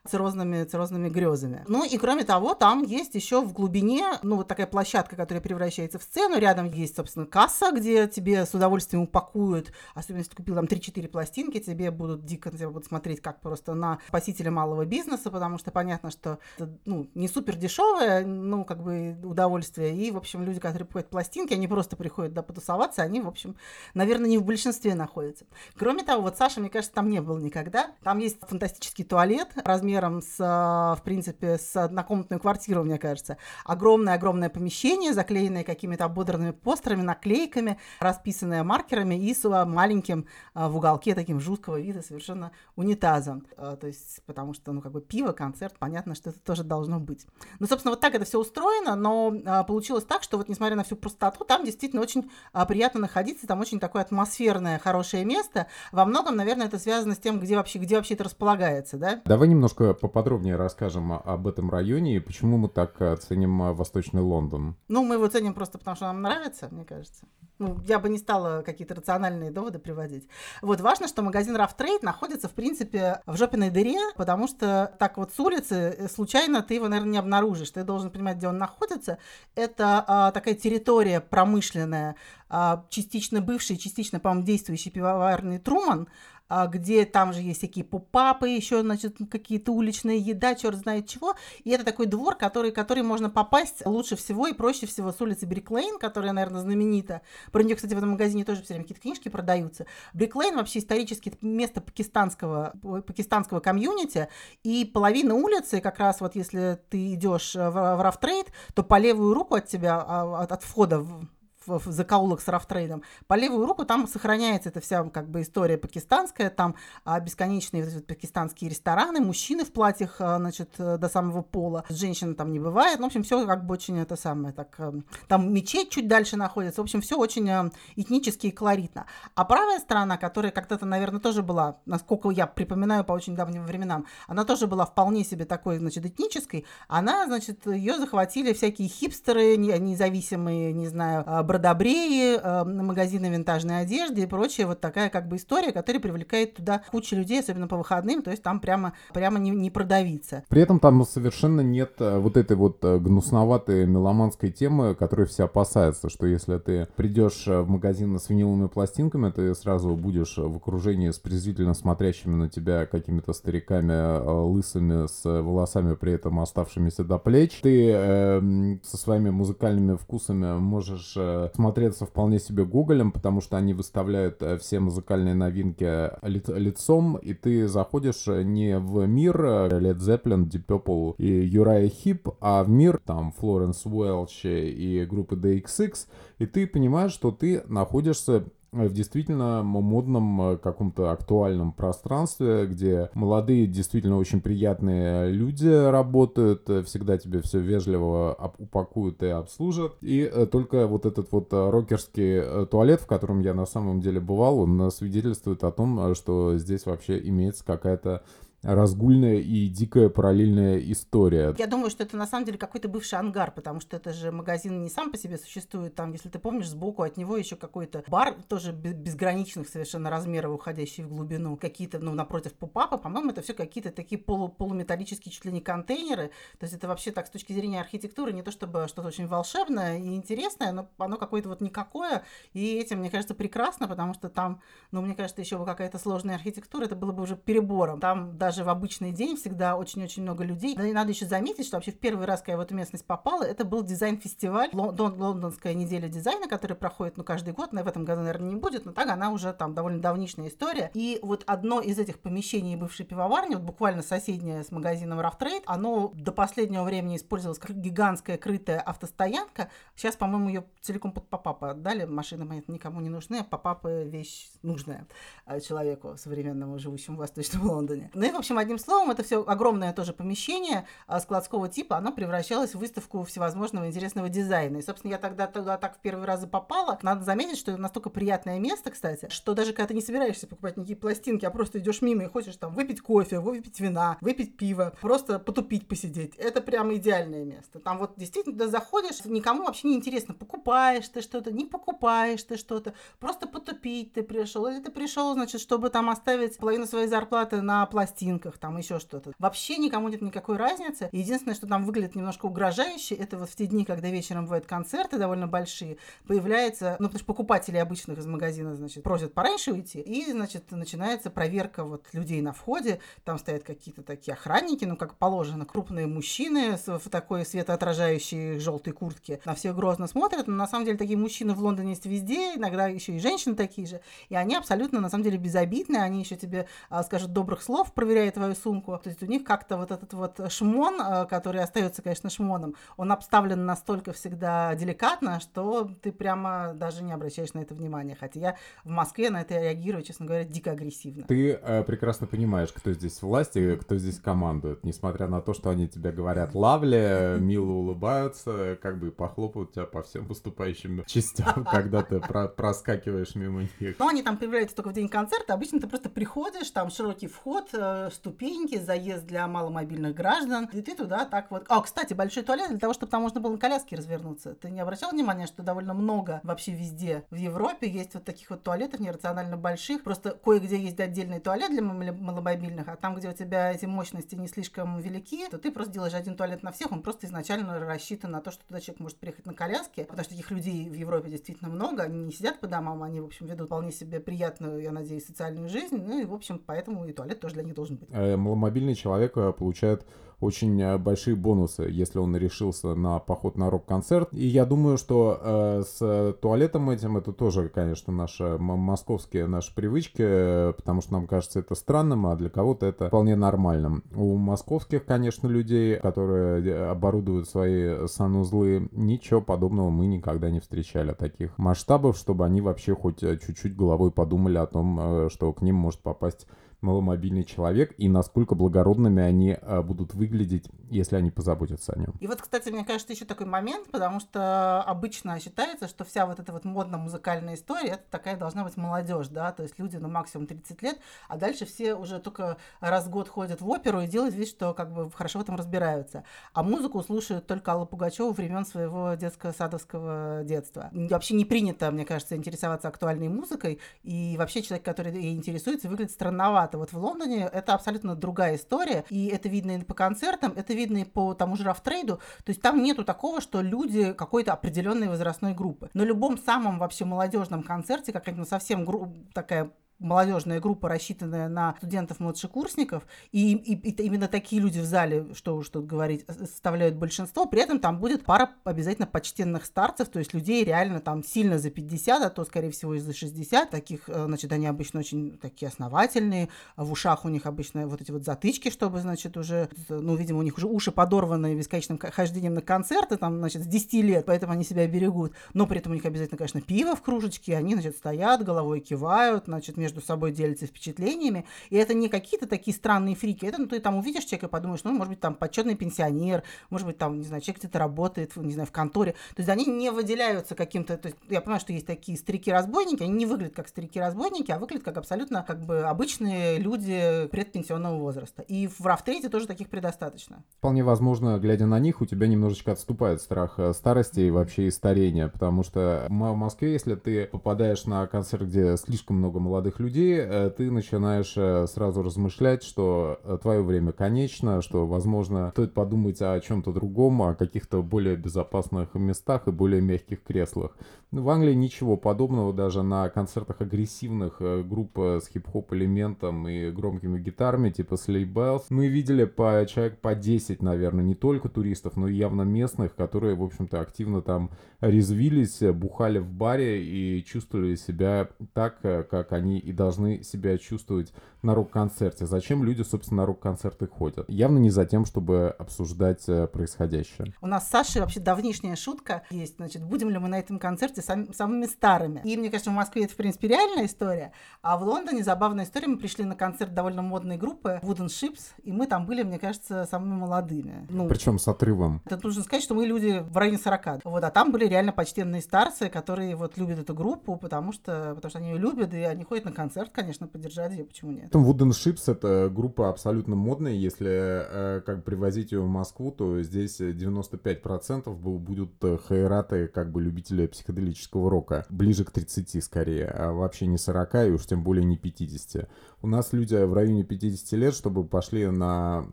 циррозными, 0.09 0.65
циррозными 0.65 1.09
грезами. 1.09 1.65
Ну 1.69 1.85
и 1.85 1.97
кроме 1.99 2.25
того, 2.25 2.55
там 2.55 2.83
есть 2.83 3.15
еще 3.15 3.43
в 3.43 3.53
глубине 3.53 3.76
глубине, 3.77 4.19
ну, 4.23 4.37
вот 4.37 4.49
такая 4.49 4.67
площадка, 4.67 5.17
которая 5.17 5.43
превращается 5.43 5.99
в 5.99 6.03
сцену. 6.03 6.39
Рядом 6.39 6.67
есть, 6.67 6.97
собственно, 6.97 7.27
касса, 7.27 7.73
где 7.73 8.09
тебе 8.09 8.47
с 8.47 8.55
удовольствием 8.55 9.03
упакуют, 9.03 9.73
особенно 9.95 10.19
если 10.19 10.31
ты 10.31 10.37
купил 10.37 10.55
там 10.55 10.65
3-4 10.65 11.09
пластинки, 11.09 11.61
тебе 11.61 11.91
будут 11.91 12.25
дико 12.25 12.51
тебя 12.51 12.71
будут 12.71 12.87
смотреть 12.87 13.21
как 13.21 13.41
просто 13.41 13.75
на 13.75 13.99
спасителя 14.09 14.51
малого 14.51 14.85
бизнеса, 14.87 15.31
потому 15.31 15.59
что 15.59 15.71
понятно, 15.71 16.11
что 16.11 16.39
это, 16.57 16.71
ну, 16.87 17.09
не 17.15 17.29
супер 17.29 17.57
дешевое, 17.57 18.25
ну, 18.25 18.65
как 18.65 18.83
бы 18.83 19.17
удовольствие. 19.23 19.95
И, 19.95 20.11
в 20.11 20.17
общем, 20.17 20.43
люди, 20.43 20.59
которые 20.59 20.87
покупают 20.87 21.11
пластинки, 21.11 21.53
они 21.53 21.69
просто 21.69 21.97
приходят, 21.97 22.33
да, 22.33 22.43
потусоваться, 22.43 23.03
они, 23.03 23.21
в 23.21 23.29
общем, 23.29 23.57
наверное, 23.95 24.31
не 24.31 24.39
в 24.39 24.45
большинстве 24.45 24.95
находятся. 24.95 25.45
Кроме 25.77 26.03
того, 26.03 26.23
вот 26.23 26.39
Саша, 26.39 26.61
мне 26.61 26.71
кажется, 26.71 26.95
там 26.95 27.11
не 27.11 27.21
был 27.21 27.39
никогда. 27.39 27.91
Там 28.03 28.19
есть 28.19 28.39
фантастический 28.41 29.05
туалет 29.05 29.49
размером 29.57 30.23
с, 30.23 30.39
в 30.39 31.01
принципе, 31.05 31.59
с 31.59 31.77
однокомнатную 31.77 32.41
квартиру, 32.41 32.83
мне 32.83 32.99
кажется 32.99 33.37
огромное-огромное 33.67 34.49
помещение, 34.49 35.13
заклеенное 35.13 35.65
какими-то 35.65 36.05
ободранными 36.05 36.53
постерами, 36.53 37.03
наклейками, 37.03 37.79
расписанное 38.01 38.63
маркерами 38.63 39.15
и 39.15 39.35
с 39.35 39.47
маленьким 39.67 40.27
а, 40.55 40.69
в 40.69 40.77
уголке 40.77 41.15
таким 41.15 41.41
жуткого 41.41 41.81
вида 41.81 42.03
совершенно 42.03 42.53
унитазом. 42.77 43.47
А, 43.57 43.77
то 43.77 43.87
есть, 43.87 44.23
потому 44.27 44.55
что, 44.55 44.73
ну, 44.73 44.81
как 44.81 44.93
бы 44.93 45.01
пиво, 45.01 45.33
концерт, 45.33 45.75
понятно, 45.79 46.15
что 46.15 46.31
это 46.31 46.39
тоже 46.41 46.65
должно 46.65 47.01
быть. 47.01 47.27
Ну, 47.59 47.67
собственно, 47.67 47.93
вот 47.93 48.01
так 48.01 48.15
это 48.15 48.25
все 48.25 48.41
устроено, 48.41 48.95
но 48.95 49.35
а, 49.45 49.65
получилось 49.65 50.05
так, 50.05 50.23
что 50.23 50.37
вот 50.37 50.49
несмотря 50.49 50.77
на 50.77 50.85
всю 50.85 50.97
простоту, 50.97 51.45
там 51.45 51.65
действительно 51.65 52.03
очень 52.03 52.31
приятно 52.69 53.01
находиться, 53.01 53.47
там 53.47 53.61
очень 53.61 53.81
такое 53.81 54.03
атмосферное, 54.03 54.79
хорошее 54.79 55.25
место. 55.25 55.67
Во 55.93 56.05
многом, 56.05 56.37
наверное, 56.37 56.67
это 56.67 56.79
связано 56.79 57.15
с 57.15 57.19
тем, 57.19 57.41
где 57.41 57.57
вообще, 57.57 57.79
где 57.79 57.97
вообще 57.97 58.15
это 58.15 58.25
располагается, 58.25 58.97
да? 58.97 59.21
Давай 59.25 59.49
немножко 59.49 59.95
поподробнее 59.95 60.57
расскажем 60.57 61.13
об 61.13 61.47
этом 61.47 61.71
районе 61.71 62.17
и 62.17 62.21
почему 62.21 62.57
мы 62.57 62.69
так 62.69 62.97
ценим 63.21 63.56
Восточный 63.59 64.23
Лондон? 64.23 64.77
Ну, 64.89 65.05
мы 65.05 65.15
его 65.15 65.27
ценим 65.29 65.55
просто 65.55 65.79
потому, 65.79 65.97
что 65.97 66.07
нам 66.07 66.23
нравится, 66.23 66.69
мне 66.71 66.85
кажется. 66.85 67.27
Ну, 67.59 67.79
я 67.87 67.99
бы 67.99 68.11
не 68.11 68.19
стала 68.19 68.63
какие-то 68.63 68.95
рациональные 68.95 69.51
доводы 69.51 69.79
приводить. 69.79 70.29
Вот 70.61 70.81
важно, 70.83 71.09
что 71.09 71.23
магазин 71.23 71.57
Rough 71.57 71.77
Trade 71.77 72.01
находится, 72.03 72.49
в 72.49 72.53
принципе, 72.53 73.23
в 73.25 73.37
жопиной 73.37 73.71
дыре, 73.71 73.99
потому 74.17 74.47
что 74.47 74.95
так 74.99 75.17
вот 75.17 75.33
с 75.33 75.41
улицы 75.41 75.75
э, 75.75 76.09
случайно 76.09 76.63
ты 76.63 76.75
его, 76.75 76.89
наверное, 76.89 77.13
не 77.13 77.19
обнаружишь. 77.19 77.71
Ты 77.71 77.83
должен 77.83 78.11
понимать, 78.11 78.37
где 78.37 78.49
он 78.49 78.59
находится. 78.59 79.19
Это 79.55 80.05
а, 80.07 80.33
такая 80.33 80.55
территория 80.55 81.21
промышленная, 81.21 82.17
а, 82.49 82.85
частично 82.91 83.41
бывший, 83.41 83.79
частично, 83.79 84.21
по-моему, 84.21 84.45
действующий 84.45 84.91
пивоварный 84.91 85.59
Труман, 85.59 86.09
где 86.49 87.05
там 87.05 87.33
же 87.33 87.41
есть 87.41 87.59
всякие 87.59 87.85
попапы, 87.85 88.49
еще, 88.49 88.81
значит, 88.83 89.17
какие-то 89.31 89.73
уличные 89.73 90.19
еда, 90.19 90.55
черт 90.55 90.77
знает 90.77 91.09
чего. 91.09 91.35
И 91.65 91.71
это 91.71 91.85
такой 91.85 92.07
двор, 92.07 92.37
который, 92.37 92.71
который 92.71 93.03
можно 93.03 93.31
попасть 93.31 93.85
лучше 93.85 94.17
всего 94.17 94.47
и 94.47 94.53
проще 94.53 94.87
всего 94.87 95.13
с 95.13 95.21
улицы 95.21 95.47
Бриклейн, 95.47 95.99
которая, 95.99 96.33
наверное, 96.33 96.61
знаменита. 96.61 97.23
Про 97.53 97.63
нее, 97.63 97.77
кстати, 97.77 97.95
в 97.95 97.99
этом 97.99 98.11
магазине 98.11 98.45
тоже 98.45 98.63
все 98.63 98.75
время 98.75 98.85
какие-то 98.85 99.03
книжки 99.03 99.29
продаются. 99.29 99.87
Бриклейн 100.15 100.57
вообще 100.57 100.79
исторически 100.79 101.33
место 101.41 101.81
пакистанского, 101.81 102.75
пакистанского 103.07 103.61
комьюнити, 103.61 104.29
и 104.63 104.85
половина 104.85 105.35
улицы, 105.35 105.81
как 105.81 105.99
раз 105.99 106.21
вот 106.21 106.37
если 106.37 106.79
ты 106.89 107.15
идешь 107.15 107.55
в, 107.55 107.71
в 107.71 108.03
Rough 108.03 108.23
Trade, 108.23 108.47
то 108.75 108.83
по 108.83 108.99
левую 108.99 109.35
руку 109.35 109.55
от 109.55 109.67
тебя, 109.67 110.03
а, 110.07 110.43
от, 110.43 110.53
от 110.53 110.63
входа 110.63 111.01
в, 111.01 111.27
в, 111.67 111.79
в 111.79 111.93
закоулок 111.93 112.41
с 112.41 112.49
Rough 112.49 112.69
Trade 112.69 112.90
ом. 112.90 113.03
По 113.27 113.35
левую 113.35 113.67
руку 113.67 113.85
там 113.85 114.07
сохраняется 114.07 114.69
эта 114.69 114.81
вся 114.81 115.03
как 115.05 115.29
бы 115.29 115.43
история 115.43 115.79
пакистанская, 115.79 116.51
там 116.51 116.75
а, 117.05 117.21
бесконечные 117.21 117.85
вот, 117.85 118.07
пакистанские 118.07 118.71
рестораны, 118.71 119.21
мужчины 119.21 119.65
в 119.65 119.73
платьях, 119.73 120.17
а, 120.21 120.39
значит, 120.39 120.75
э, 120.79 120.99
до 120.99 121.09
самого 121.09 121.43
пола, 121.43 121.85
женщин 121.89 122.35
там 122.35 122.53
не 122.53 122.61
бывает, 122.61 122.99
ну, 122.99 123.05
в 123.05 123.09
общем, 123.09 123.23
все 123.23 123.47
как 123.47 123.67
бы 123.67 123.75
очень 123.75 123.99
это 123.99 124.17
самое, 124.17 124.55
так, 124.55 124.75
э, 124.79 124.93
там 125.29 125.53
мечеть 125.53 125.91
чуть 125.91 126.09
дальше 126.09 126.37
находится, 126.37 126.81
в 126.81 126.85
общем, 126.85 127.01
все 127.01 127.17
очень 127.17 127.49
э, 127.49 127.71
этнически 127.97 128.49
и 128.49 128.51
колоритно. 128.51 129.07
А 129.35 129.45
правая 129.45 129.79
сторона, 129.79 130.17
которая 130.17 130.53
когда-то, 130.53 130.87
наверное, 130.87 131.21
тоже 131.21 131.43
была, 131.43 131.79
насколько 131.87 132.31
я 132.31 132.47
припоминаю 132.47 133.05
по 133.05 133.13
очень 133.13 133.35
давним 133.35 133.65
временам, 133.65 134.07
она 134.27 134.45
тоже 134.45 134.67
была 134.67 134.87
вполне 134.87 135.25
себе 135.25 135.45
такой, 135.45 135.79
значит, 135.79 136.05
этнической, 136.05 136.67
она, 136.89 137.27
значит, 137.27 137.67
ее 137.67 137.99
захватили 137.99 138.53
всякие 138.53 138.89
хипстеры, 138.89 139.57
независимые, 139.57 140.73
не 140.73 140.89
знаю, 140.89 141.25
бродобреи, 141.57 142.65
магазины 142.65 143.27
винтажной 143.27 143.81
одежды 143.81 144.23
и 144.23 144.27
прочее, 144.27 144.67
вот 144.67 144.81
такая 144.81 145.09
как 145.09 145.29
бы 145.29 145.37
история, 145.37 145.73
которая 145.73 146.01
привлекает 146.01 146.55
туда 146.55 146.83
кучу 146.91 147.17
людей, 147.17 147.41
особенно 147.41 147.67
по 147.69 147.77
выходным, 147.77 148.23
то 148.23 148.31
есть 148.31 148.43
там 148.43 148.61
прямо, 148.61 148.93
прямо 149.13 149.39
не, 149.39 149.51
не 149.51 149.71
продавиться. 149.71 150.45
При 150.49 150.63
этом 150.63 150.81
там 150.81 151.05
совершенно 151.05 151.61
нет 151.61 151.93
э, 151.99 152.19
вот 152.19 152.37
этой 152.37 152.57
вот 152.57 152.85
э, 152.85 152.99
гнусноватой 152.99 153.87
меломанской 153.87 154.51
темы, 154.51 154.95
которой 154.95 155.27
все 155.27 155.45
опасаются, 155.45 156.09
что 156.11 156.27
если 156.27 156.59
ты 156.59 156.89
придешь 156.97 157.47
э, 157.47 157.61
в 157.61 157.69
магазин 157.69 158.19
с 158.19 158.29
виниловыми 158.29 158.69
пластинками, 158.69 159.31
ты 159.31 159.55
сразу 159.55 159.97
будешь 159.97 160.37
в 160.37 160.57
окружении 160.57 161.11
с 161.11 161.19
презрительно 161.19 161.75
смотрящими 161.75 162.35
на 162.35 162.49
тебя 162.49 162.87
какими-то 162.87 163.33
стариками 163.33 164.47
лысыми, 164.47 165.07
с 165.07 165.25
волосами 165.25 165.95
при 165.95 166.13
этом 166.13 166.41
оставшимися 166.41 167.05
до 167.05 167.19
плеч. 167.19 167.61
Ты 167.63 167.91
э, 167.93 168.77
со 168.83 168.97
своими 168.97 169.31
музыкальными 169.31 169.97
вкусами 169.97 170.59
можешь 170.59 171.17
смотреться 171.55 172.07
вполне 172.07 172.39
себе 172.39 172.65
гоголем, 172.65 173.13
потому 173.13 173.41
что 173.41 173.57
они 173.57 173.75
выставляют 173.75 174.43
все 174.61 174.81
музыкальные 174.81 175.35
новинки 175.35 176.11
ли, 176.27 176.43
лицом, 176.49 177.17
и 177.17 177.35
ты 177.35 177.69
заходишь 177.69 178.27
не 178.27 178.79
в 178.79 179.07
мир 179.07 179.41
Led 179.41 179.99
Zeppelin, 179.99 180.49
Deep 180.49 180.67
Purple 180.67 181.15
и 181.19 181.47
Юрая 181.47 181.89
Хип, 181.89 182.29
а 182.41 182.65
в 182.65 182.69
мир 182.69 183.01
там 183.05 183.33
Флоренс 183.33 183.85
Уэлч 183.87 184.45
и 184.45 185.07
группы 185.09 185.37
DXX, 185.37 186.07
и 186.39 186.47
ты 186.47 186.67
понимаешь, 186.67 187.13
что 187.13 187.31
ты 187.31 187.63
находишься 187.69 188.45
в 188.85 188.93
действительно 188.93 189.63
модном 189.63 190.53
э, 190.53 190.57
каком-то 190.59 191.11
актуальном 191.11 191.73
пространстве, 191.73 192.67
где 192.67 193.11
молодые, 193.15 193.67
действительно 193.67 194.19
очень 194.19 194.41
приятные 194.41 195.31
люди 195.31 195.67
работают, 195.67 196.69
э, 196.69 196.83
всегда 196.83 197.19
тебе 197.19 197.41
все 197.41 197.59
вежливо 197.59 198.53
упакуют 198.59 199.23
и 199.23 199.27
обслужат. 199.27 199.95
И 200.01 200.21
э, 200.21 200.47
только 200.47 200.87
вот 200.87 201.07
этот 201.07 201.33
вот 201.33 201.49
рокерский 201.53 202.67
туалет, 202.67 203.01
в 203.01 203.07
котором 203.07 203.41
я 203.41 203.55
на 203.55 203.67
самом 203.67 204.01
деле 204.01 204.21
бывал, 204.21 204.61
он 204.61 204.91
свидетельствует 204.91 205.65
о 205.65 205.73
том, 205.73 206.15
что 206.15 206.57
здесь 206.59 206.87
вообще 206.87 207.19
имеется 207.19 207.65
какая-то 207.65 208.23
разгульная 208.67 209.37
и 209.37 209.69
дикая 209.69 210.09
параллельная 210.09 210.79
история. 210.79 211.55
Я 211.57 211.67
думаю, 211.67 211.91
что 211.91 212.03
это 212.03 212.17
на 212.17 212.27
самом 212.27 212.45
деле 212.45 212.59
какой-то 212.59 212.89
бывший 212.89 213.19
ангар, 213.19 213.53
потому 213.53 213.81
что 213.81 213.97
это 213.97 214.13
же 214.13 214.33
магазин 214.33 214.83
не 214.83 214.91
сам 214.91 215.13
по 215.13 215.17
себе 215.17 215.39
существует. 215.39 215.95
Там, 215.95 216.13
если 216.13 216.29
ты 216.29 216.39
помнишь, 216.39 216.69
сбоку 216.69 217.03
от 217.03 217.17
него 217.17 217.37
еще 217.37 217.55
какой-то 217.55 218.03
бар, 218.09 218.35
тоже 218.49 218.73
безграничных 218.73 219.69
совершенно 219.69 220.11
размеров, 220.11 220.53
уходящий 220.53 221.05
в 221.05 221.09
глубину. 221.09 221.57
Какие-то, 221.57 222.01
ну, 222.01 222.13
напротив 222.13 222.55
попапа, 222.55 222.99
по-моему, 222.99 223.31
это 223.31 223.43
все 223.43 223.55
какие-то 223.55 223.93
такие 223.93 224.21
полу 224.21 224.49
полуметаллические 224.49 225.33
чуть 225.33 225.45
ли 225.45 225.53
не 225.53 225.61
контейнеры. 225.61 226.31
То 226.59 226.65
есть 226.65 226.75
это 226.75 226.89
вообще 226.89 227.13
так 227.13 227.27
с 227.27 227.31
точки 227.31 227.53
зрения 227.53 227.81
архитектуры 227.81 228.33
не 228.33 228.43
то 228.43 228.51
чтобы 228.51 228.89
что-то 228.89 229.09
очень 229.09 229.29
волшебное 229.29 229.99
и 229.99 230.15
интересное, 230.15 230.73
но 230.73 230.89
оно 230.99 231.17
какое-то 231.17 231.49
вот 231.49 231.61
никакое. 231.61 232.25
И 232.53 232.75
этим, 232.75 232.99
мне 232.99 233.11
кажется, 233.11 233.35
прекрасно, 233.35 233.87
потому 233.87 234.15
что 234.15 234.29
там, 234.29 234.61
ну, 234.91 235.03
мне 235.03 235.15
кажется, 235.15 235.41
еще 235.41 235.59
бы 235.59 235.65
какая-то 235.65 235.99
сложная 235.99 236.35
архитектура, 236.35 236.85
это 236.85 236.97
было 236.97 237.13
бы 237.13 237.23
уже 237.23 237.37
перебором. 237.37 238.01
Там 238.01 238.37
даже 238.37 238.56
даже 238.57 238.65
в 238.65 238.71
обычный 238.71 239.13
день 239.13 239.37
всегда 239.37 239.77
очень-очень 239.77 240.23
много 240.23 240.43
людей. 240.43 240.75
И 240.75 240.93
надо 240.93 241.11
еще 241.11 241.27
заметить, 241.27 241.67
что 241.67 241.77
вообще 241.77 241.93
в 241.93 241.99
первый 241.99 242.25
раз, 242.25 242.41
когда 242.41 242.53
я 242.53 242.59
в 242.59 242.61
эту 242.63 242.75
местность 242.75 243.05
попала, 243.05 243.43
это 243.43 243.67
был 243.67 243.83
дизайн-фестиваль, 243.83 244.71
Лондон, 244.73 245.21
лондонская 245.21 245.75
неделя 245.75 246.09
дизайна, 246.09 246.49
которая 246.49 246.77
проходит, 246.77 247.19
ну, 247.19 247.25
каждый 247.25 247.53
год, 247.53 247.75
но 247.75 247.83
в 247.83 247.87
этом 247.87 248.07
году, 248.07 248.23
наверное, 248.23 248.49
не 248.49 248.57
будет, 248.57 248.87
но 248.87 248.93
так 248.93 249.11
она 249.11 249.31
уже 249.31 249.53
там 249.53 249.75
довольно 249.75 250.01
давнишняя 250.01 250.49
история. 250.49 250.91
И 250.95 251.19
вот 251.23 251.45
одно 251.47 251.81
из 251.81 251.99
этих 251.99 252.19
помещений 252.19 252.77
бывшей 252.77 253.05
пивоварни, 253.05 253.57
вот 253.57 253.65
буквально 253.65 254.03
соседнее 254.03 254.65
с 254.65 254.71
магазином 254.71 255.21
Rough 255.21 255.39
Trade, 255.39 255.65
оно 255.67 256.13
до 256.15 256.33
последнего 256.33 256.85
времени 256.85 257.17
использовалось 257.17 257.59
как 257.59 257.77
гигантская 257.77 258.39
крытая 258.39 258.81
автостоянка. 258.81 259.69
Сейчас, 259.97 260.17
по-моему, 260.17 260.49
ее 260.49 260.65
целиком 260.81 261.13
под 261.13 261.29
попапа 261.29 261.73
отдали. 261.73 262.07
Машины 262.07 262.47
мои 262.47 262.63
никому 262.69 263.03
не 263.03 263.11
нужны, 263.11 263.37
а 263.37 263.45
попапы 263.45 264.05
вещь 264.07 264.49
нужная 264.63 265.07
э, 265.45 265.61
человеку 265.61 266.15
современному, 266.17 266.79
живущему 266.79 267.17
в 267.17 267.21
Восточном 267.21 267.67
Лондоне. 267.71 268.11
Ну 268.15 268.25
и, 268.25 268.31
в 268.31 268.37
общем, 268.47 268.59
одним 268.59 268.79
словом, 268.79 269.11
это 269.11 269.25
все 269.25 269.43
огромное 269.45 269.93
тоже 269.93 270.13
помещение 270.13 270.87
а, 271.09 271.21
складского 271.21 271.69
типа, 271.69 271.97
оно 271.97 272.13
превращалось 272.13 272.75
в 272.75 272.79
выставку 272.79 273.25
всевозможного 273.25 273.89
интересного 273.89 274.29
дизайна. 274.29 274.77
И, 274.77 274.83
собственно, 274.83 275.13
я 275.13 275.19
тогда 275.19 275.49
туда 275.49 275.77
так 275.79 275.97
в 275.97 276.01
первый 276.01 276.27
раз 276.27 276.45
и 276.45 276.47
попала. 276.47 276.99
Надо 277.03 277.25
заметить, 277.25 277.59
что 277.59 277.73
это 277.73 277.81
настолько 277.81 278.09
приятное 278.09 278.61
место, 278.61 278.91
кстати, 278.91 279.29
что 279.31 279.55
даже 279.55 279.73
когда 279.73 279.89
ты 279.89 279.95
не 279.95 280.01
собираешься 280.01 280.47
покупать 280.47 280.77
никакие 280.77 280.97
пластинки, 280.97 281.45
а 281.45 281.51
просто 281.51 281.81
идешь 281.81 282.03
мимо 282.03 282.23
и 282.23 282.29
хочешь 282.29 282.57
там 282.57 282.73
выпить 282.73 283.01
кофе, 283.01 283.41
выпить 283.41 283.81
вина, 283.81 284.17
выпить 284.21 284.57
пиво, 284.57 284.95
просто 285.01 285.41
потупить, 285.41 285.89
посидеть, 285.89 286.37
это 286.37 286.61
прямо 286.61 286.95
идеальное 286.95 287.45
место. 287.45 287.81
Там 287.81 287.99
вот 287.99 288.13
действительно 288.17 288.57
ты 288.57 288.69
заходишь, 288.69 289.25
никому 289.25 289.65
вообще 289.65 289.89
не 289.89 289.97
интересно, 289.97 290.35
покупаешь 290.35 291.09
ты 291.09 291.21
что-то, 291.21 291.51
не 291.51 291.65
покупаешь 291.65 292.43
ты 292.45 292.57
что-то, 292.57 292.95
просто 293.19 293.49
потупить 293.49 294.13
ты 294.13 294.23
пришел, 294.23 294.67
или 294.69 294.81
ты 294.81 294.93
пришел, 294.93 295.33
значит, 295.35 295.61
чтобы 295.61 295.91
там 295.91 296.11
оставить 296.11 296.57
половину 296.59 296.87
своей 296.87 297.09
зарплаты 297.09 297.61
на 297.61 297.85
пластинке, 297.87 298.26
пластинках, 298.27 298.59
там 298.59 298.77
еще 298.77 298.99
что-то. 298.99 299.33
Вообще 299.39 299.77
никому 299.77 300.09
нет 300.09 300.23
никакой 300.23 300.57
разницы. 300.57 301.09
Единственное, 301.13 301.55
что 301.55 301.67
там 301.67 301.85
выглядит 301.85 302.15
немножко 302.15 302.47
угрожающе, 302.47 303.15
это 303.15 303.39
вот 303.39 303.51
в 303.51 303.57
те 303.57 303.67
дни, 303.67 303.85
когда 303.85 304.09
вечером 304.09 304.45
бывают 304.45 304.67
концерты 304.67 305.19
довольно 305.19 305.47
большие, 305.47 305.99
появляется, 306.27 306.97
ну, 306.99 307.07
потому 307.07 307.19
что 307.19 307.27
покупатели 307.27 307.77
обычных 307.77 308.19
из 308.19 308.27
магазина, 308.27 308.75
значит, 308.75 309.03
просят 309.03 309.35
пораньше 309.35 309.73
уйти, 309.73 310.01
и, 310.01 310.31
значит, 310.31 310.71
начинается 310.71 311.31
проверка 311.31 311.85
вот 311.85 312.07
людей 312.13 312.41
на 312.41 312.53
входе, 312.53 313.01
там 313.25 313.39
стоят 313.39 313.63
какие-то 313.63 314.03
такие 314.03 314.35
охранники, 314.35 314.85
ну, 314.85 314.97
как 314.97 315.15
положено, 315.15 315.65
крупные 315.65 316.07
мужчины 316.07 316.79
в 316.87 317.09
такой 317.11 317.45
светоотражающей 317.45 318.59
желтой 318.59 318.93
куртке, 318.93 319.41
на 319.45 319.55
всех 319.55 319.77
грозно 319.77 320.07
смотрят, 320.07 320.47
но 320.47 320.55
на 320.55 320.67
самом 320.67 320.85
деле 320.85 320.99
такие 320.99 321.19
мужчины 321.19 321.55
в 321.55 321.61
Лондоне 321.61 321.91
есть 321.91 322.07
везде, 322.07 322.55
иногда 322.57 322.87
еще 322.87 323.13
и 323.13 323.19
женщины 323.19 323.55
такие 323.55 323.87
же, 323.87 324.01
и 324.29 324.35
они 324.35 324.57
абсолютно, 324.57 325.01
на 325.01 325.11
самом 325.11 325.25
деле, 325.25 325.39
безобидные, 325.39 326.03
они 326.03 326.21
еще 326.21 326.37
тебе 326.37 326.67
а, 326.89 327.03
скажут 327.03 327.33
добрых 327.33 327.63
слов, 327.63 327.93
проверяют 327.93 328.16
проверяя 328.17 328.33
твою 328.33 328.55
сумку. 328.55 328.99
То 329.03 329.11
есть 329.11 329.23
у 329.23 329.27
них 329.27 329.45
как-то 329.45 329.77
вот 329.77 329.91
этот 329.91 330.13
вот 330.15 330.41
шмон, 330.51 331.01
э, 331.01 331.27
который 331.27 331.63
остается, 331.63 332.03
конечно, 332.03 332.31
шмоном, 332.31 332.75
он 332.97 333.13
обставлен 333.13 333.67
настолько 333.67 334.13
всегда 334.13 334.75
деликатно, 334.75 335.41
что 335.41 335.91
ты 336.03 336.13
прямо 336.13 336.73
даже 336.75 337.03
не 337.03 337.13
обращаешь 337.13 337.53
на 337.53 337.61
это 337.61 337.75
внимания. 337.75 338.17
Хотя 338.19 338.41
я 338.41 338.57
в 338.85 338.89
Москве 338.89 339.31
на 339.31 339.43
это 339.43 339.61
реагирую, 339.61 340.03
честно 340.03 340.27
говоря, 340.27 340.45
дико 340.45 340.71
агрессивно. 340.71 341.25
Ты 341.25 341.53
э, 341.53 341.83
прекрасно 341.85 342.27
понимаешь, 342.27 342.73
кто 342.73 342.93
здесь 342.93 343.21
власти, 343.21 343.77
кто 343.77 343.97
здесь 343.97 344.19
командует, 344.19 344.85
несмотря 344.85 345.29
на 345.29 345.41
то, 345.41 345.53
что 345.53 345.71
они 345.71 345.89
тебе 345.89 346.11
говорят 346.11 346.55
лавли, 346.55 347.37
мило 347.41 347.71
улыбаются, 347.71 348.79
как 348.81 348.99
бы 348.99 349.11
похлопают 349.11 349.73
тебя 349.73 349.85
по 349.85 350.03
всем 350.03 350.27
выступающим 350.27 351.05
частям, 351.07 351.65
когда 351.71 352.03
ты 352.03 352.21
проскакиваешь 352.21 353.35
мимо 353.35 353.67
них. 353.81 353.99
Но 353.99 354.09
они 354.09 354.23
там 354.23 354.39
появляются 354.39 354.77
только 354.77 354.89
в 354.91 354.93
день 354.93 355.09
концерта. 355.09 355.55
Обычно 355.55 355.81
ты 355.81 355.87
просто 355.87 356.09
приходишь, 356.09 356.71
там 356.71 356.91
широкий 356.91 357.27
вход, 357.27 357.69
э, 357.73 358.06
ступеньки, 358.11 358.79
заезд 358.79 359.27
для 359.27 359.47
маломобильных 359.47 360.15
граждан, 360.15 360.69
и 360.73 360.83
ты 360.83 360.95
туда 360.95 361.25
так 361.25 361.51
вот... 361.51 361.67
А, 361.69 361.81
кстати, 361.81 362.15
большой 362.15 362.43
туалет 362.43 362.71
для 362.71 362.79
того, 362.79 362.93
чтобы 362.93 363.11
там 363.11 363.23
можно 363.23 363.41
было 363.41 363.53
на 363.53 363.59
коляске 363.59 363.97
развернуться. 363.97 364.55
Ты 364.55 364.71
не 364.71 364.81
обращал 364.81 365.11
внимания, 365.11 365.47
что 365.47 365.63
довольно 365.63 365.95
много 365.95 366.41
вообще 366.43 366.73
везде 366.73 367.25
в 367.31 367.37
Европе 367.37 367.89
есть 367.89 368.15
вот 368.15 368.25
таких 368.25 368.51
вот 368.51 368.63
туалетов 368.63 369.01
нерационально 369.01 369.57
больших. 369.57 370.03
Просто 370.03 370.31
кое-где 370.31 370.79
есть 370.79 371.01
отдельный 371.01 371.41
туалет 371.41 371.71
для 371.71 371.83
маломобильных, 371.83 372.89
а 372.89 372.97
там, 372.97 373.15
где 373.15 373.29
у 373.29 373.33
тебя 373.33 373.73
эти 373.73 373.87
мощности 373.87 374.35
не 374.35 374.49
слишком 374.49 374.99
велики, 375.01 375.49
то 375.49 375.59
ты 375.59 375.71
просто 375.71 375.93
делаешь 375.93 376.15
один 376.15 376.37
туалет 376.37 376.63
на 376.63 376.73
всех, 376.73 376.93
он 376.93 377.03
просто 377.03 377.27
изначально 377.27 377.79
рассчитан 377.79 378.31
на 378.31 378.41
то, 378.41 378.51
что 378.51 378.65
туда 378.67 378.81
человек 378.81 379.01
может 379.01 379.19
приехать 379.19 379.47
на 379.47 379.55
коляске, 379.55 380.05
потому 380.05 380.25
что 380.25 380.35
таких 380.35 380.51
людей 380.51 380.89
в 380.89 380.95
Европе 380.95 381.31
действительно 381.31 381.71
много, 381.71 382.05
они 382.05 382.25
не 382.25 382.33
сидят 382.33 382.61
по 382.61 382.67
домам, 382.67 383.03
они, 383.03 383.21
в 383.21 383.25
общем, 383.25 383.47
ведут 383.47 383.67
вполне 383.67 383.93
себе 383.93 384.21
приятную, 384.21 384.81
я 384.81 384.93
надеюсь, 384.93 385.27
социальную 385.27 385.69
жизнь, 385.69 385.97
ну 385.97 386.21
и, 386.21 386.25
в 386.25 386.35
общем, 386.35 386.59
поэтому 386.65 387.05
и 387.07 387.13
туалет 387.13 387.41
тоже 387.41 387.55
для 387.55 387.65
них 387.65 387.75
должен 387.75 387.96
маломобильный 388.13 388.95
человек 388.95 389.35
получает 389.57 390.07
очень 390.41 390.81
э, 390.83 390.99
большие 390.99 391.35
бонусы, 391.35 391.85
если 391.91 392.19
он 392.19 392.37
решился 392.37 392.95
на 392.95 393.19
поход 393.19 393.57
на 393.57 393.71
рок-концерт. 393.71 394.29
И 394.33 394.47
я 394.47 394.67
думаю, 394.67 394.99
что 394.99 395.41
э, 395.41 395.83
с 395.83 396.35
туалетом 396.41 396.91
этим 396.91 397.17
это 397.17 397.33
тоже, 397.33 397.69
конечно, 397.69 398.13
наши 398.13 398.59
московские 398.59 399.47
наши 399.47 399.75
привычки, 399.75 400.73
потому 400.73 401.01
что 401.01 401.15
нам 401.15 401.27
кажется 401.27 401.61
это 401.61 401.75
странным, 401.75 402.27
а 402.27 402.37
для 402.37 402.51
кого-то 402.51 402.87
это 402.87 403.09
вполне 403.09 403.37
нормальным. 403.37 404.05
У 404.15 404.37
московских, 404.37 405.05
конечно, 405.05 405.49
людей, 405.49 405.97
которые 405.97 406.67
э, 406.67 406.91
оборудуют 406.91 407.49
свои 407.49 408.07
санузлы, 408.07 408.89
ничего 408.93 409.41
подобного 409.41 409.91
мы 409.91 410.07
никогда 410.07 410.51
не 410.51 410.61
встречали. 410.61 411.13
Таких 411.13 411.57
масштабов, 411.57 412.17
чтобы 412.19 412.45
они 412.45 412.61
вообще 412.61 412.95
хоть 412.95 413.23
э, 413.23 413.39
чуть-чуть 413.39 413.75
головой 413.75 414.11
подумали 414.11 414.59
о 414.59 414.67
том, 414.67 415.31
что 415.31 415.53
к 415.53 415.63
ним 415.63 415.77
может 415.77 416.01
попасть 416.01 416.47
маломобильный 416.87 417.45
человек 417.45 417.95
и 417.99 418.09
насколько 418.09 418.55
благородными 418.55 419.23
они 419.23 419.57
а, 419.61 419.83
будут 419.83 420.15
выглядеть, 420.15 420.71
если 420.89 421.17
они 421.17 421.31
позаботятся 421.31 421.93
о 421.93 421.99
нем. 421.99 422.15
И 422.21 422.27
вот, 422.27 422.41
кстати, 422.41 422.69
мне 422.69 422.85
кажется, 422.85 423.13
еще 423.13 423.25
такой 423.25 423.47
момент, 423.47 423.91
потому 423.91 424.21
что 424.21 424.83
обычно 424.83 425.39
считается, 425.41 425.89
что 425.89 426.05
вся 426.05 426.27
вот 426.27 426.39
эта 426.39 426.53
вот 426.53 426.65
модно-музыкальная 426.65 427.55
история, 427.55 427.91
это 427.91 428.05
такая 428.11 428.37
должна 428.37 428.65
быть 428.65 428.77
молодежь, 428.77 429.29
да, 429.29 429.53
то 429.53 429.63
есть 429.65 429.79
люди, 429.79 429.97
ну, 429.97 430.09
максимум 430.09 430.47
30 430.47 430.83
лет, 430.83 430.99
а 431.29 431.37
дальше 431.37 431.67
все 431.67 431.95
уже 431.95 432.21
только 432.21 432.57
раз 432.81 433.07
в 433.07 433.11
год 433.11 433.29
ходят 433.29 433.61
в 433.61 433.69
оперу 433.69 434.01
и 434.01 434.07
делают 434.07 434.35
вид, 434.35 434.49
что 434.49 434.73
как 434.75 434.93
бы 434.93 435.11
хорошо 435.11 435.41
в 435.41 435.43
этом 435.43 435.57
разбираются. 435.57 436.25
А 436.53 436.63
музыку 436.63 437.03
слушают 437.03 437.47
только 437.47 437.73
Алла 437.73 437.85
Пугачева 437.85 438.33
времен 438.33 438.65
своего 438.65 439.15
детско-садовского 439.15 440.45
детства. 440.45 440.91
Вообще 440.93 441.35
не 441.35 441.45
принято, 441.45 441.91
мне 441.91 442.05
кажется, 442.05 442.37
интересоваться 442.37 442.89
актуальной 442.89 443.29
музыкой, 443.29 443.81
и 444.03 444.37
вообще 444.39 444.63
человек, 444.63 444.85
который 444.85 445.35
интересуется, 445.35 445.89
выглядит 445.89 446.13
странновато 446.13 446.76
это 446.77 446.79
вот 446.79 446.93
в 446.93 446.99
Лондоне 446.99 447.49
это 447.53 447.75
абсолютно 447.75 448.15
другая 448.15 448.57
история, 448.57 449.05
и 449.11 449.27
это 449.29 449.49
видно 449.49 449.73
и 449.73 449.85
по 449.85 449.95
концертам, 449.95 450.53
это 450.57 450.75
видно 450.75 450.99
и 450.99 451.05
по 451.05 451.35
тому 451.35 451.57
же 451.57 451.65
рафтрейду, 451.65 452.17
то 452.17 452.51
есть 452.51 452.61
там 452.61 452.83
нету 452.83 453.05
такого, 453.05 453.41
что 453.41 453.61
люди 453.61 454.13
какой-то 454.13 454.53
определенной 454.53 455.09
возрастной 455.09 455.55
группы. 455.55 455.91
На 455.95 456.03
любом 456.03 456.39
самом 456.39 456.79
вообще 456.79 457.05
молодежном 457.05 457.63
концерте, 457.63 458.13
какая-то 458.13 458.45
совсем 458.45 458.85
гру- 458.85 459.13
такая 459.33 459.73
молодежная 459.99 460.61
группа, 460.61 460.89
рассчитанная 460.89 461.49
на 461.49 461.75
студентов-младшекурсников, 461.79 463.07
и, 463.33 463.55
и, 463.55 463.75
и 463.75 464.03
именно 464.05 464.29
такие 464.29 464.61
люди 464.61 464.79
в 464.79 464.85
зале, 464.85 465.27
что 465.35 465.57
уж 465.57 465.69
тут 465.69 465.87
говорить, 465.87 466.25
составляют 466.29 466.97
большинство, 466.97 467.47
при 467.47 467.63
этом 467.63 467.81
там 467.81 467.99
будет 467.99 468.25
пара 468.25 468.51
обязательно 468.65 469.07
почтенных 469.07 469.65
старцев, 469.65 470.09
то 470.09 470.19
есть 470.19 470.35
людей 470.35 470.65
реально 470.65 471.01
там 471.01 471.23
сильно 471.25 471.59
за 471.59 471.71
50, 471.71 472.23
а 472.23 472.31
то, 472.31 472.45
скорее 472.45 472.71
всего, 472.71 472.95
и 472.95 472.99
за 472.99 473.15
60, 473.15 473.71
таких, 473.71 474.09
э, 474.09 474.25
значит, 474.27 474.53
они 474.53 474.67
обычно 474.67 475.01
очень 475.01 475.39
такие 475.39 475.69
основательные, 475.69 476.49
в 476.77 476.93
ушах 476.93 477.25
у 477.25 477.29
них 477.29 477.47
обычно 477.47 477.87
вот 477.87 478.01
эти 478.01 478.11
вот 478.11 478.25
затычки, 478.25 478.71
чтобы, 478.71 479.01
значит, 479.01 479.37
уже, 479.37 479.69
ну, 479.89 480.15
видимо, 480.15 480.41
у 480.41 480.43
них 480.43 480.57
уже 480.59 480.67
уши 480.67 480.93
подорваны 480.93 481.55
бесконечным 481.55 481.99
хождением 481.99 482.55
на 482.55 482.61
концерты, 482.61 483.17
там, 483.17 483.39
значит, 483.39 483.63
с 483.63 483.67
10 483.67 483.93
лет, 484.03 484.27
поэтому 484.27 484.53
они 484.53 484.65
себя 484.65 484.87
берегут, 484.87 485.33
но 485.55 485.67
при 485.67 485.79
этом 485.79 485.93
у 485.93 485.95
них 485.95 486.05
обязательно, 486.05 486.37
конечно, 486.37 486.61
пиво 486.61 486.95
в 486.95 487.03
кружечке, 487.03 487.57
они, 487.57 487.75
значит, 487.75 487.97
стоят, 487.97 488.45
головой 488.45 488.81
кивают, 488.81 489.45
значит, 489.47 489.77
между 489.87 490.01
собой 490.01 490.33
делятся 490.33 490.67
впечатлениями, 490.67 491.47
и 491.71 491.77
это 491.77 491.95
не 491.95 492.09
какие-то 492.09 492.49
такие 492.49 492.77
странные 492.77 493.15
фрики, 493.15 493.47
это, 493.47 493.61
ну, 493.61 493.69
ты 493.69 493.79
там 493.79 493.97
увидишь 493.97 494.25
человека 494.25 494.47
и 494.47 494.51
подумаешь, 494.51 494.83
ну, 494.83 494.93
может 494.93 495.11
быть, 495.11 495.21
там 495.21 495.35
почетный 495.35 495.77
пенсионер, 495.77 496.43
может 496.71 496.87
быть, 496.89 496.99
там, 496.99 497.19
не 497.19 497.25
знаю, 497.25 497.41
человек 497.41 497.61
где-то 497.61 497.79
работает, 497.79 498.37
не 498.37 498.53
знаю, 498.53 498.67
в 498.67 498.73
конторе, 498.73 499.13
то 499.13 499.43
есть 499.43 499.49
они 499.49 499.65
не 499.67 499.91
выделяются 499.91 500.57
каким-то, 500.57 500.97
то 500.97 501.09
есть 501.09 501.19
я 501.31 501.41
понимаю, 501.41 501.61
что 501.61 501.73
есть 501.73 501.87
такие 501.87 502.19
старики-разбойники, 502.19 503.05
они 503.05 503.13
не 503.13 503.27
выглядят 503.27 503.55
как 503.55 503.69
старики-разбойники, 503.69 504.51
а 504.51 504.59
выглядят 504.59 504.85
как 504.85 504.97
абсолютно 504.97 505.45
как 505.47 505.65
бы 505.65 505.83
обычные 505.83 506.59
люди 506.59 507.29
предпенсионного 507.31 507.97
возраста. 507.99 508.43
И 508.43 508.67
в 508.67 508.85
рафтрейте 508.85 509.29
тоже 509.29 509.47
таких 509.47 509.69
предостаточно. 509.69 510.43
Вполне 510.59 510.83
возможно, 510.83 511.39
глядя 511.39 511.67
на 511.67 511.79
них, 511.79 512.01
у 512.01 512.07
тебя 512.07 512.27
немножечко 512.27 512.73
отступает 512.73 513.21
страх 513.21 513.59
э, 513.59 513.73
старости 513.73 514.21
и 514.21 514.31
вообще 514.31 514.67
и 514.67 514.71
старения, 514.71 515.29
потому 515.29 515.63
что 515.63 516.07
в 516.09 516.13
Москве, 516.13 516.73
если 516.73 516.97
ты 516.97 517.27
попадаешь 517.27 517.85
на 517.85 518.07
концерт, 518.07 518.43
где 518.43 518.77
слишком 518.77 519.19
много 519.19 519.39
молодых 519.39 519.76
людей, 519.81 520.17
э, 520.19 520.51
ты 520.57 520.71
начинаешь 520.71 521.35
э, 521.37 521.67
сразу 521.67 522.03
размышлять, 522.03 522.63
что 522.63 523.21
э, 523.25 523.39
твое 523.43 523.63
время 523.63 523.93
конечно, 523.93 524.63
что, 524.63 524.87
возможно, 524.87 525.51
стоит 525.53 525.75
подумать 525.75 526.23
о 526.23 526.39
чем-то 526.41 526.73
другом, 526.73 527.23
о 527.23 527.35
каких-то 527.35 527.83
более 527.83 528.17
безопасных 528.17 528.95
местах 528.95 529.49
и 529.49 529.51
более 529.51 529.81
мягких 529.81 530.23
креслах. 530.23 530.77
В 531.13 531.29
Англии 531.29 531.55
ничего 531.55 531.97
подобного, 531.97 532.53
даже 532.53 532.83
на 532.83 533.09
концертах 533.09 533.61
агрессивных 533.61 534.41
групп 534.41 534.99
с 534.99 535.29
хип-хоп 535.29 535.73
элементом 535.73 536.49
и 536.49 536.71
громкими 536.71 537.19
гитарами, 537.19 537.71
типа 537.71 537.95
Slay 537.95 538.31
Bells, 538.31 538.65
мы 538.71 538.89
видели 538.89 539.25
по 539.25 539.65
человек 539.69 540.01
по 540.01 540.15
10, 540.15 540.63
наверное, 540.63 541.05
не 541.05 541.15
только 541.15 541.49
туристов, 541.49 541.97
но 541.97 542.09
и 542.09 542.15
явно 542.15 542.43
местных, 542.43 542.95
которые, 542.95 543.37
в 543.37 543.43
общем-то, 543.43 543.81
активно 543.81 544.21
там 544.21 544.51
резвились, 544.81 545.61
бухали 545.75 546.19
в 546.19 546.31
баре 546.31 546.85
и 546.85 547.25
чувствовали 547.25 547.77
себя 547.77 548.29
так, 548.53 548.81
как 548.81 549.33
они 549.33 549.61
и 549.67 549.73
должны 549.73 550.23
себя 550.23 550.57
чувствовать 550.59 551.13
на 551.43 551.55
рок-концерте. 551.55 552.27
Зачем 552.27 552.65
люди, 552.65 552.83
собственно, 552.83 553.23
на 553.23 553.27
рок-концерты 553.27 553.87
ходят? 553.87 554.29
Явно 554.29 554.59
не 554.59 554.71
за 554.71 554.85
тем, 554.85 555.05
чтобы 555.05 555.55
обсуждать 555.59 556.29
э, 556.29 556.47
происходящее. 556.47 557.35
У 557.41 557.47
нас 557.47 557.67
с 557.67 557.71
Сашей 557.71 558.01
вообще 558.01 558.21
давнишняя 558.21 558.77
шутка 558.77 559.23
есть. 559.31 559.57
Значит, 559.57 559.83
будем 559.83 560.11
ли 560.11 560.19
мы 560.19 560.29
на 560.29 560.39
этом 560.39 560.59
концерте 560.59 561.03
сам, 561.03 561.33
самыми 561.33 561.67
старыми? 561.67 562.21
И 562.25 562.37
мне 562.37 562.51
кажется, 562.51 562.71
в 562.71 562.75
Москве 562.75 563.05
это, 563.05 563.15
в 563.15 563.17
принципе, 563.17 563.49
реальная 563.49 563.87
история. 563.87 564.33
А 564.63 564.77
в 564.77 564.83
Лондоне 564.83 565.23
забавная 565.23 565.65
история. 565.65 565.89
Мы 565.89 565.99
пришли 565.99 566.25
на 566.25 566.37
концерт 566.37 566.75
довольно 566.75 567.03
модной 567.03 567.37
группы 567.37 567.81
Wooden 567.83 568.07
Ships, 568.07 568.53
и 568.63 568.73
мы 568.73 568.87
там 568.87 569.07
были, 569.07 569.23
мне 569.23 569.39
кажется, 569.39 569.87
самыми 569.91 570.15
молодыми. 570.15 570.87
Ну, 570.91 571.09
Причем 571.09 571.39
с 571.39 571.49
отрывом. 571.49 572.03
Это 572.07 572.21
нужно 572.23 572.43
сказать, 572.43 572.63
что 572.63 572.75
мы 572.75 572.87
люди 572.87 573.25
в 573.29 573.37
районе 573.37 573.59
40. 573.59 574.05
Вот, 574.05 574.25
а 574.25 574.31
там 574.31 574.53
были 574.53 574.67
реально 574.67 574.93
почтенные 574.93 575.43
старцы, 575.43 575.89
которые 575.89 576.37
вот 576.37 576.57
любят 576.57 576.79
эту 576.79 576.95
группу, 576.95 577.37
потому 577.37 577.73
что, 577.73 578.13
потому 578.15 578.31
что 578.31 578.39
они 578.39 578.51
ее 578.51 578.59
любят, 578.59 578.93
и 578.95 578.99
они 578.99 579.25
ходят 579.25 579.45
на 579.45 579.53
концерт, 579.57 579.91
конечно, 579.91 580.29
поддержать 580.29 580.73
ее, 580.73 580.85
почему 580.85 581.13
нет. 581.13 581.31
Там 581.31 581.49
Wooden 581.49 581.71
Ships— 581.71 582.03
это 582.13 582.51
группа 582.53 582.91
абсолютно 582.91 583.37
модная, 583.37 583.73
если 583.73 584.11
э, 584.11 584.81
как 584.83 585.03
привозить 585.03 585.53
ее 585.53 585.63
в 585.63 585.69
Москву, 585.69 586.13
то 586.13 586.43
здесь 586.43 586.79
95% 586.81 588.15
будут 588.15 588.85
э, 588.85 588.99
хайраты 588.99 589.69
как 589.69 589.91
бы 589.91 590.03
любители 590.03 590.47
психоделического 590.47 591.31
рока, 591.31 591.65
ближе 591.71 592.05
к 592.05 592.11
30 592.11 592.63
скорее, 592.63 593.07
а 593.07 593.33
вообще 593.33 593.67
не 593.67 593.79
40 593.79 594.15
и 594.15 594.31
уж 594.31 594.45
тем 594.47 594.63
более 594.63 594.85
не 594.85 594.99
50. 594.99 595.69
У 596.07 596.09
нас 596.09 596.33
люди 596.33 596.55
в 596.55 596.73
районе 596.73 597.03
50 597.03 597.59
лет, 597.59 597.75
чтобы 597.75 598.05
пошли 598.05 598.47
на 598.47 599.07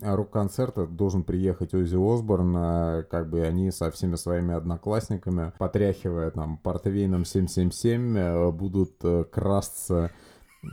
рок-концерт, 0.00 0.94
должен 0.94 1.24
приехать 1.24 1.74
Ози 1.74 1.96
Осборн, 1.96 2.56
э, 2.56 3.02
как 3.10 3.28
бы 3.28 3.42
они 3.42 3.72
со 3.72 3.90
всеми 3.90 4.14
своими 4.14 4.54
одноклассниками, 4.54 5.52
потряхивая 5.58 6.30
там 6.30 6.56
портвейном 6.58 7.24
777, 7.24 8.16
э, 8.16 8.50
будут 8.52 9.02
красться 9.32 10.12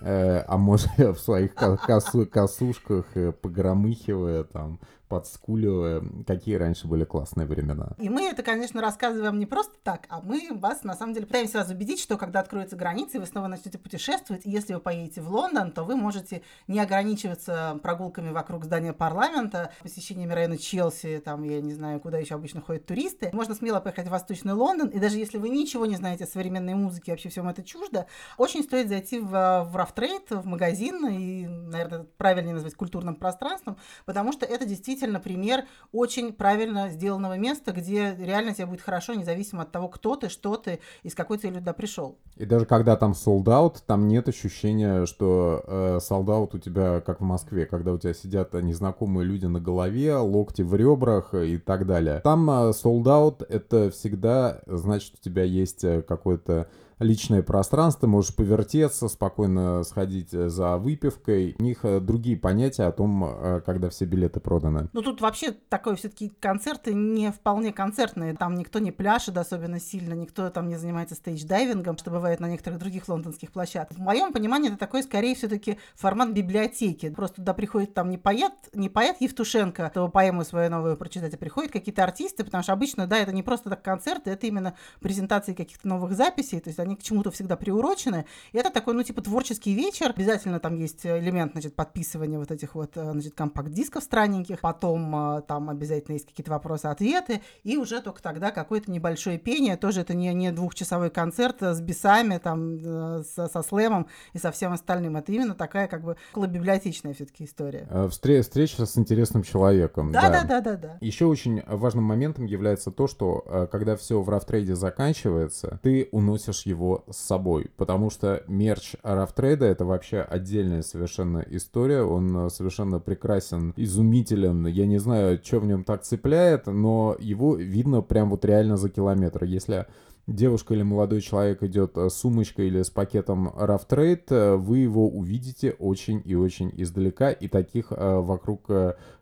Э, 0.02 0.44
а 0.48 0.58
может 0.58 0.90
в 0.98 1.18
своих 1.18 1.54
косу, 1.54 2.26
косушках 2.26 3.06
погромыхивая 3.42 4.44
там 4.44 4.80
подскуливая, 5.08 6.04
какие 6.26 6.56
раньше 6.56 6.88
были 6.88 7.04
классные 7.04 7.48
времена. 7.48 7.94
И 7.98 8.10
мы 8.10 8.28
это, 8.28 8.44
конечно, 8.44 8.82
рассказываем 8.82 9.40
не 9.40 9.46
просто 9.46 9.74
так, 9.84 10.06
а 10.10 10.22
мы 10.22 10.50
вас, 10.52 10.84
на 10.84 10.96
самом 10.96 11.14
деле, 11.14 11.26
пытаемся 11.26 11.60
вас 11.60 11.70
убедить, 11.70 12.00
что 12.00 12.18
когда 12.18 12.40
откроются 12.40 12.76
границы, 12.76 13.20
вы 13.20 13.26
снова 13.26 13.48
начнете 13.48 13.78
путешествовать, 13.78 14.46
и 14.46 14.50
если 14.50 14.74
вы 14.74 14.80
поедете 14.80 15.22
в 15.22 15.30
Лондон, 15.30 15.72
то 15.72 15.84
вы 15.84 15.96
можете 15.96 16.42
не 16.68 16.80
ограничиваться 16.80 17.80
прогулками 17.84 18.32
вокруг 18.32 18.66
здания 18.66 18.94
парламента, 18.94 19.72
посещениями 19.84 20.34
района 20.34 20.58
Челси, 20.58 21.22
там, 21.24 21.44
я 21.44 21.62
не 21.62 21.74
знаю, 21.74 22.00
куда 22.00 22.18
еще 22.18 22.36
обычно 22.36 22.62
ходят 22.62 22.86
туристы. 22.86 23.30
Можно 23.34 23.54
смело 23.56 23.80
поехать 23.80 24.08
в 24.08 24.12
Восточный 24.12 24.54
Лондон, 24.54 24.90
и 24.90 25.00
даже 25.00 25.18
если 25.18 25.38
вы 25.38 25.50
ничего 25.50 25.86
не 25.86 25.96
знаете 25.96 26.24
о 26.24 26.28
современной 26.28 26.74
музыке, 26.74 27.12
вообще 27.12 27.30
всем 27.30 27.48
это 27.48 27.64
чуждо, 27.64 28.08
очень 28.38 28.64
стоит 28.64 28.90
зайти 28.90 29.20
в, 29.20 29.30
в 29.30 29.76
Рафтрейд, 29.76 30.30
в 30.32 30.46
магазин, 30.46 31.06
и, 31.08 31.46
наверное, 31.46 32.06
правильнее 32.18 32.56
назвать 32.56 32.74
культурным 32.76 33.16
пространством, 33.16 33.78
потому 34.06 34.32
что 34.32 34.46
это 34.46 34.66
действительно 34.66 34.95
действительно 34.96 35.20
пример 35.20 35.66
очень 35.92 36.34
правильно 36.34 36.90
сделанного 36.90 37.38
места, 37.38 37.72
где 37.72 38.16
реально 38.18 38.54
тебе 38.54 38.66
будет 38.66 38.82
хорошо, 38.82 39.14
независимо 39.14 39.64
от 39.64 39.72
того, 39.72 39.88
кто 39.90 40.16
ты, 40.16 40.30
что 40.30 40.56
ты 40.56 40.80
и 41.04 41.10
с 41.10 41.16
какой 41.16 41.38
целью 41.38 41.60
туда 41.60 41.74
пришел. 41.74 42.18
И 42.38 42.46
даже 42.46 42.66
когда 42.66 42.96
там 42.96 43.12
sold 43.12 43.46
out, 43.46 43.78
там 43.86 44.08
нет 44.08 44.28
ощущения, 44.28 45.06
что 45.06 45.64
э, 45.68 46.00
sold 46.02 46.26
out 46.26 46.50
у 46.54 46.60
тебя, 46.60 47.02
как 47.02 47.20
в 47.20 47.24
Москве, 47.24 47.66
когда 47.66 47.94
у 47.94 47.98
тебя 47.98 48.14
сидят 48.14 48.54
незнакомые 48.54 49.26
люди 49.26 49.46
на 49.46 49.60
голове, 49.60 50.16
локти 50.16 50.62
в 50.62 50.76
ребрах 50.76 51.34
и 51.34 51.58
так 51.58 51.86
далее. 51.86 52.22
Там 52.24 52.50
э, 52.50 52.54
sold 52.72 53.04
out 53.04 53.46
это 53.48 53.92
всегда 53.92 54.62
значит, 54.66 55.16
у 55.20 55.24
тебя 55.24 55.44
есть 55.44 55.84
э, 55.84 56.02
какое-то 56.02 56.68
личное 57.00 57.44
пространство, 57.44 58.08
можешь 58.08 58.36
повертеться, 58.36 59.08
спокойно 59.08 59.84
сходить 59.84 60.32
за 60.32 60.78
выпивкой. 60.78 61.56
У 61.60 61.64
них 61.64 61.80
другие 62.02 62.38
понятия 62.38 62.84
о 62.84 62.92
том, 62.92 63.62
когда 63.66 63.90
все 63.90 64.06
билеты 64.06 64.40
проданы. 64.40 64.90
Ну 64.94 65.02
тут 65.02 65.22
вообще 65.22 65.52
такое 65.52 65.96
все-таки 65.96 66.30
концерты 66.40 66.94
не 66.94 67.32
вполне 67.32 67.74
концертные. 67.74 68.36
Там 68.36 68.56
никто 68.56 68.80
не 68.80 68.92
пляшет 68.92 69.38
особенно 69.38 69.80
сильно, 69.80 70.14
никто 70.14 70.50
там 70.50 70.68
не 70.70 70.78
занимается 70.78 71.16
стейдж-дайвингом, 71.16 71.98
что 71.98 72.12
бывает 72.12 72.40
на 72.40 72.50
некоторых 72.50 72.80
других 72.80 73.08
лондонских 73.10 73.52
площадках. 73.52 73.98
В 73.98 74.02
моем 74.02 74.32
понимании 74.32 74.70
это 74.70 74.78
такой 74.78 75.04
скорее 75.04 75.36
все-таки 75.36 75.78
формат 75.96 76.32
библиотеки. 76.32 77.10
Просто 77.10 77.38
туда 77.38 77.54
приходит 77.54 77.94
там 77.94 78.10
не 78.10 78.18
поэт, 78.18 78.54
не 78.74 78.90
поэт 78.90 79.18
Евтушенко, 79.20 79.90
чтобы 79.92 80.12
поэму 80.12 80.44
свою 80.44 80.70
новую 80.70 80.98
прочитать, 80.98 81.34
а 81.34 81.38
приходят 81.38 81.72
какие-то 81.72 82.04
артисты, 82.04 82.44
потому 82.44 82.64
что 82.64 82.74
обычно, 82.74 83.08
да, 83.08 83.18
это 83.18 83.32
не 83.32 83.44
просто 83.44 83.70
так 83.70 83.82
концерты, 83.82 84.32
это 84.32 84.48
именно 84.48 84.76
презентации 85.02 85.54
каких-то 85.54 85.88
новых 85.88 86.14
записей, 86.16 86.60
то 86.60 86.70
есть 86.70 86.80
они 86.86 86.96
к 86.96 87.04
чему-то 87.04 87.32
всегда 87.32 87.56
приурочены. 87.56 88.26
И 88.52 88.58
это 88.58 88.70
такой, 88.70 88.94
ну, 88.94 89.04
типа 89.04 89.22
творческий 89.22 89.74
вечер. 89.74 90.12
Обязательно 90.16 90.60
там 90.60 90.76
есть 90.76 91.06
элемент, 91.06 91.54
значит, 91.54 91.76
подписывания 91.76 92.40
вот 92.40 92.52
этих 92.52 92.76
вот, 92.76 92.92
э, 92.96 93.12
значит, 93.12 93.34
компакт-дисков 93.34 94.04
странненьких. 94.04 94.62
Потом 94.62 95.38
э, 95.38 95.42
там 95.42 95.70
обязательно 95.70 96.14
есть 96.14 96.28
какие-то 96.28 96.52
вопросы-ответы. 96.52 97.42
И 97.64 97.78
уже 97.78 98.02
только 98.02 98.22
тогда 98.22 98.52
какое-то 98.52 98.92
небольшое 98.92 99.38
пение. 99.38 99.78
Тоже 99.78 100.02
это 100.02 100.14
не, 100.14 100.34
не 100.34 100.52
двухчасовой 100.52 101.10
концерт 101.10 101.62
с 101.62 101.82
бисами, 101.82 102.38
там, 102.38 102.78
э, 102.78 103.24
со, 103.36 103.48
со 103.48 103.62
слэмом 103.62 104.08
и 104.34 104.38
со 104.38 104.52
всем 104.52 104.74
остальным. 104.74 105.18
Это 105.18 105.32
именно 105.32 105.56
такая 105.56 105.88
как 105.88 106.04
бы 106.04 106.16
библиотечная 106.36 107.14
все-таки 107.14 107.46
история. 107.46 107.88
Встреча 108.10 108.86
с 108.86 108.98
интересным 108.98 109.44
человеком. 109.44 110.12
Да, 110.12 110.30
да, 110.30 110.44
да, 110.44 110.62
да, 110.62 110.76
да. 110.76 110.98
Еще 111.02 111.26
очень 111.26 111.64
важным 111.66 112.04
моментом 112.04 112.46
является 112.46 112.92
то, 112.92 113.08
что 113.08 113.68
когда 113.72 113.96
все 113.96 114.22
в 114.22 114.30
рафтрейде 114.30 114.76
заканчивается, 114.76 115.80
ты 115.82 116.10
уносишь 116.12 116.66
его 116.66 116.75
с 117.10 117.18
собой, 117.18 117.72
потому 117.78 118.10
что 118.10 118.44
мерч 118.48 118.96
рафтрейда 119.04 119.66
это 119.66 119.86
вообще 119.86 120.20
отдельная 120.20 120.82
совершенно 120.82 121.44
история, 121.50 122.02
он 122.04 122.50
совершенно 122.50 123.00
прекрасен, 123.00 123.74
изумителен, 123.76 124.66
я 124.68 124.86
не 124.86 124.98
знаю, 124.98 125.40
что 125.44 125.60
в 125.60 125.66
нем 125.66 125.84
так 125.84 126.04
цепляет, 126.04 126.68
но 126.68 127.16
его 127.20 127.56
видно 127.56 128.02
прям 128.02 128.30
вот 128.30 128.46
реально 128.46 128.78
за 128.78 128.90
километр. 128.90 129.44
Если 129.44 129.86
девушка 130.28 130.74
или 130.74 130.84
молодой 130.84 131.22
человек 131.22 131.64
идет 131.64 131.98
э, 131.98 132.10
с 132.10 132.16
сумочкой 132.16 132.68
или 132.68 132.82
с 132.82 132.90
пакетом 132.90 133.50
Rough 133.50 133.88
Trade, 133.88 134.24
э, 134.30 134.56
вы 134.56 134.80
его 134.80 135.08
увидите 135.08 135.76
очень 135.78 136.22
и 136.26 136.36
очень 136.36 136.72
издалека, 136.76 137.32
и 137.32 137.48
таких 137.48 137.92
э, 137.92 138.20
вокруг 138.20 138.70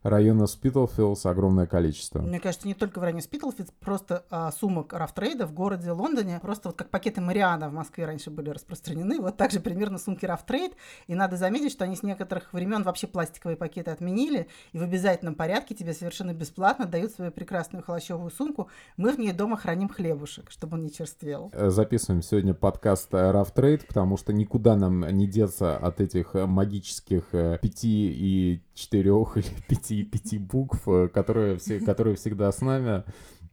района 0.04 0.48
Спитлфилдс 0.48 1.26
огромное 1.26 1.66
количество. 1.66 2.20
Мне 2.20 2.40
кажется, 2.40 2.68
не 2.68 2.74
только 2.74 3.00
в 3.00 3.04
районе 3.04 3.22
Спитлфилдс, 3.22 3.72
просто 3.80 4.26
а, 4.30 4.52
сумок 4.52 4.94
Trade 4.94 5.46
в 5.46 5.54
городе 5.54 5.92
Лондоне, 5.92 6.40
просто 6.42 6.70
вот 6.70 6.78
как 6.78 6.90
пакеты 6.90 7.22
Мариана 7.22 7.70
в 7.70 7.74
Москве 7.74 8.06
раньше 8.06 8.30
были 8.30 8.50
распространены, 8.50 9.20
вот 9.20 9.38
также 9.38 9.60
примерно 9.60 9.98
сумки 9.98 10.26
Trade, 10.26 10.74
и 11.08 11.16
надо 11.16 11.38
заметить, 11.38 11.72
что 11.72 11.86
они 11.86 11.96
с 11.96 12.04
некоторых 12.04 12.54
времен 12.54 12.84
вообще 12.84 13.08
пластиковые 13.08 13.58
пакеты 13.58 13.92
отменили, 13.92 14.48
и 14.72 14.78
в 14.78 14.84
обязательном 14.84 15.36
порядке 15.36 15.76
тебе 15.76 15.94
совершенно 15.94 16.34
бесплатно 16.34 16.86
дают 16.86 17.12
свою 17.12 17.32
прекрасную 17.32 17.84
холощовую 17.84 18.32
сумку, 18.32 18.70
мы 18.98 19.12
в 19.12 19.20
ней 19.20 19.32
дома 19.32 19.58
храним 19.58 19.90
хлебушек, 19.90 20.52
чтобы 20.52 20.76
он 20.78 20.84
не 20.84 20.92
черствел. 20.92 21.50
Э, 21.54 21.70
записываем 21.70 22.22
сегодня 22.22 22.54
подкаст 22.54 23.14
Rough 23.14 23.54
Trade, 23.54 23.86
потому 23.88 24.18
что 24.18 24.34
никуда 24.34 24.76
нам 24.76 25.08
не 25.10 25.28
деться 25.28 25.78
от 25.78 26.02
этих 26.02 26.36
э, 26.36 26.46
магических 26.46 27.30
э, 27.34 27.58
пяти 27.62 28.12
и 28.12 28.62
четырех 28.74 29.38
или 29.38 29.48
пяти, 29.68 30.04
пяти 30.04 30.38
букв, 30.38 30.88
которые, 31.14 31.58
все, 31.58 31.80
которые 31.80 32.16
всегда 32.16 32.52
с 32.52 32.62
нами. 32.62 33.04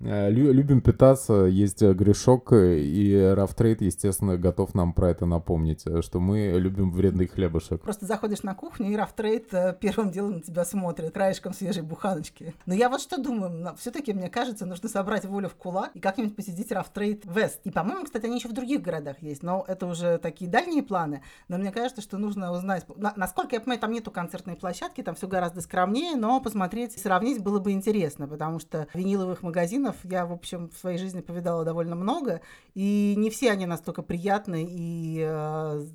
Э, 0.03 0.31
любим 0.31 0.81
питаться, 0.81 1.45
есть 1.45 1.83
э, 1.83 1.93
грешок, 1.93 2.53
э, 2.53 2.79
и 2.79 3.15
Rough 3.35 3.56
Trade, 3.56 3.83
естественно, 3.83 4.39
готов 4.39 4.75
нам 4.75 4.95
про 4.95 5.11
это 5.11 5.27
напомнить, 5.27 5.85
что 6.01 6.21
мы 6.21 6.53
любим 6.57 6.91
вредный 6.91 7.27
хлебушек. 7.27 7.83
Просто 7.83 8.07
заходишь 8.07 8.43
на 8.43 8.55
кухню, 8.55 8.91
и 8.91 8.97
Rough 8.96 9.24
Trade 9.24 9.51
первым 9.79 10.11
делом 10.11 10.37
на 10.37 10.41
тебя 10.41 10.65
смотрит, 10.65 11.13
краешком 11.13 11.53
свежей 11.53 11.83
буханочки. 11.83 12.55
Но 12.65 12.75
я 12.75 12.89
вот 12.89 13.03
что 13.03 13.21
думаю, 13.21 13.75
все 13.79 13.91
таки 13.91 14.15
мне 14.15 14.31
кажется, 14.31 14.65
нужно 14.65 14.89
собрать 14.89 15.27
волю 15.27 15.51
в 15.51 15.55
кулак 15.55 15.91
и 15.95 16.01
как-нибудь 16.01 16.35
посетить 16.35 16.73
Rough 16.73 16.99
Trade 16.99 17.25
West. 17.27 17.61
И, 17.65 17.71
по-моему, 17.71 18.05
кстати, 18.05 18.25
они 18.25 18.37
еще 18.37 18.49
в 18.49 18.55
других 18.55 18.81
городах 18.81 19.17
есть, 19.21 19.43
но 19.43 19.65
это 19.69 19.87
уже 19.87 20.17
такие 20.19 20.51
дальние 20.51 20.83
планы. 20.83 21.23
Но 21.49 21.59
мне 21.59 21.73
кажется, 21.73 22.01
что 22.01 22.17
нужно 22.17 22.53
узнать, 22.53 22.87
насколько 22.97 23.55
я 23.55 23.61
понимаю, 23.61 23.81
там 23.81 23.93
нету 23.93 24.11
концертной 24.11 24.57
площадки, 24.57 25.03
там 25.03 25.15
все 25.15 25.29
гораздо 25.29 25.61
скромнее, 25.61 26.17
но 26.17 26.41
посмотреть, 26.41 26.99
сравнить 26.99 27.43
было 27.43 27.59
бы 27.59 27.73
интересно, 27.73 28.27
потому 28.27 28.61
что 28.61 28.87
виниловых 28.95 29.43
магазинов 29.43 29.89
романов 29.90 29.96
я, 30.05 30.26
в 30.26 30.33
общем, 30.33 30.70
в 30.70 30.79
своей 30.79 30.98
жизни 30.98 31.20
повидала 31.20 31.64
довольно 31.64 31.96
много, 31.96 32.40
и 32.74 33.14
не 33.16 33.31
все 33.31 33.50
они 33.50 33.66
настолько 33.66 34.03
приятны 34.03 34.66
и 34.68 35.24
э, 35.26 35.87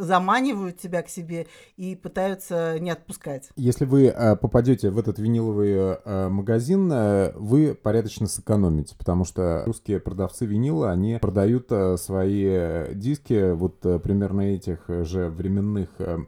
заманивают 0.00 0.78
тебя 0.78 1.02
к 1.02 1.08
себе 1.08 1.46
и 1.76 1.94
пытаются 1.94 2.78
не 2.80 2.90
отпускать. 2.90 3.50
Если 3.56 3.84
вы 3.84 4.06
э, 4.06 4.36
попадете 4.36 4.90
в 4.90 4.98
этот 4.98 5.18
виниловый 5.18 5.72
э, 5.72 6.28
магазин, 6.28 6.90
э, 6.92 7.32
вы 7.36 7.74
порядочно 7.74 8.26
сэкономите, 8.26 8.96
потому 8.96 9.24
что 9.24 9.62
русские 9.66 10.00
продавцы 10.00 10.46
винила, 10.46 10.90
они 10.90 11.18
продают 11.20 11.66
э, 11.70 11.96
свои 11.96 12.94
диски 12.94 13.52
вот 13.52 13.84
э, 13.86 13.98
примерно 13.98 14.40
этих 14.42 14.84
же 14.88 15.28
временных 15.28 15.88
э, 15.98 16.18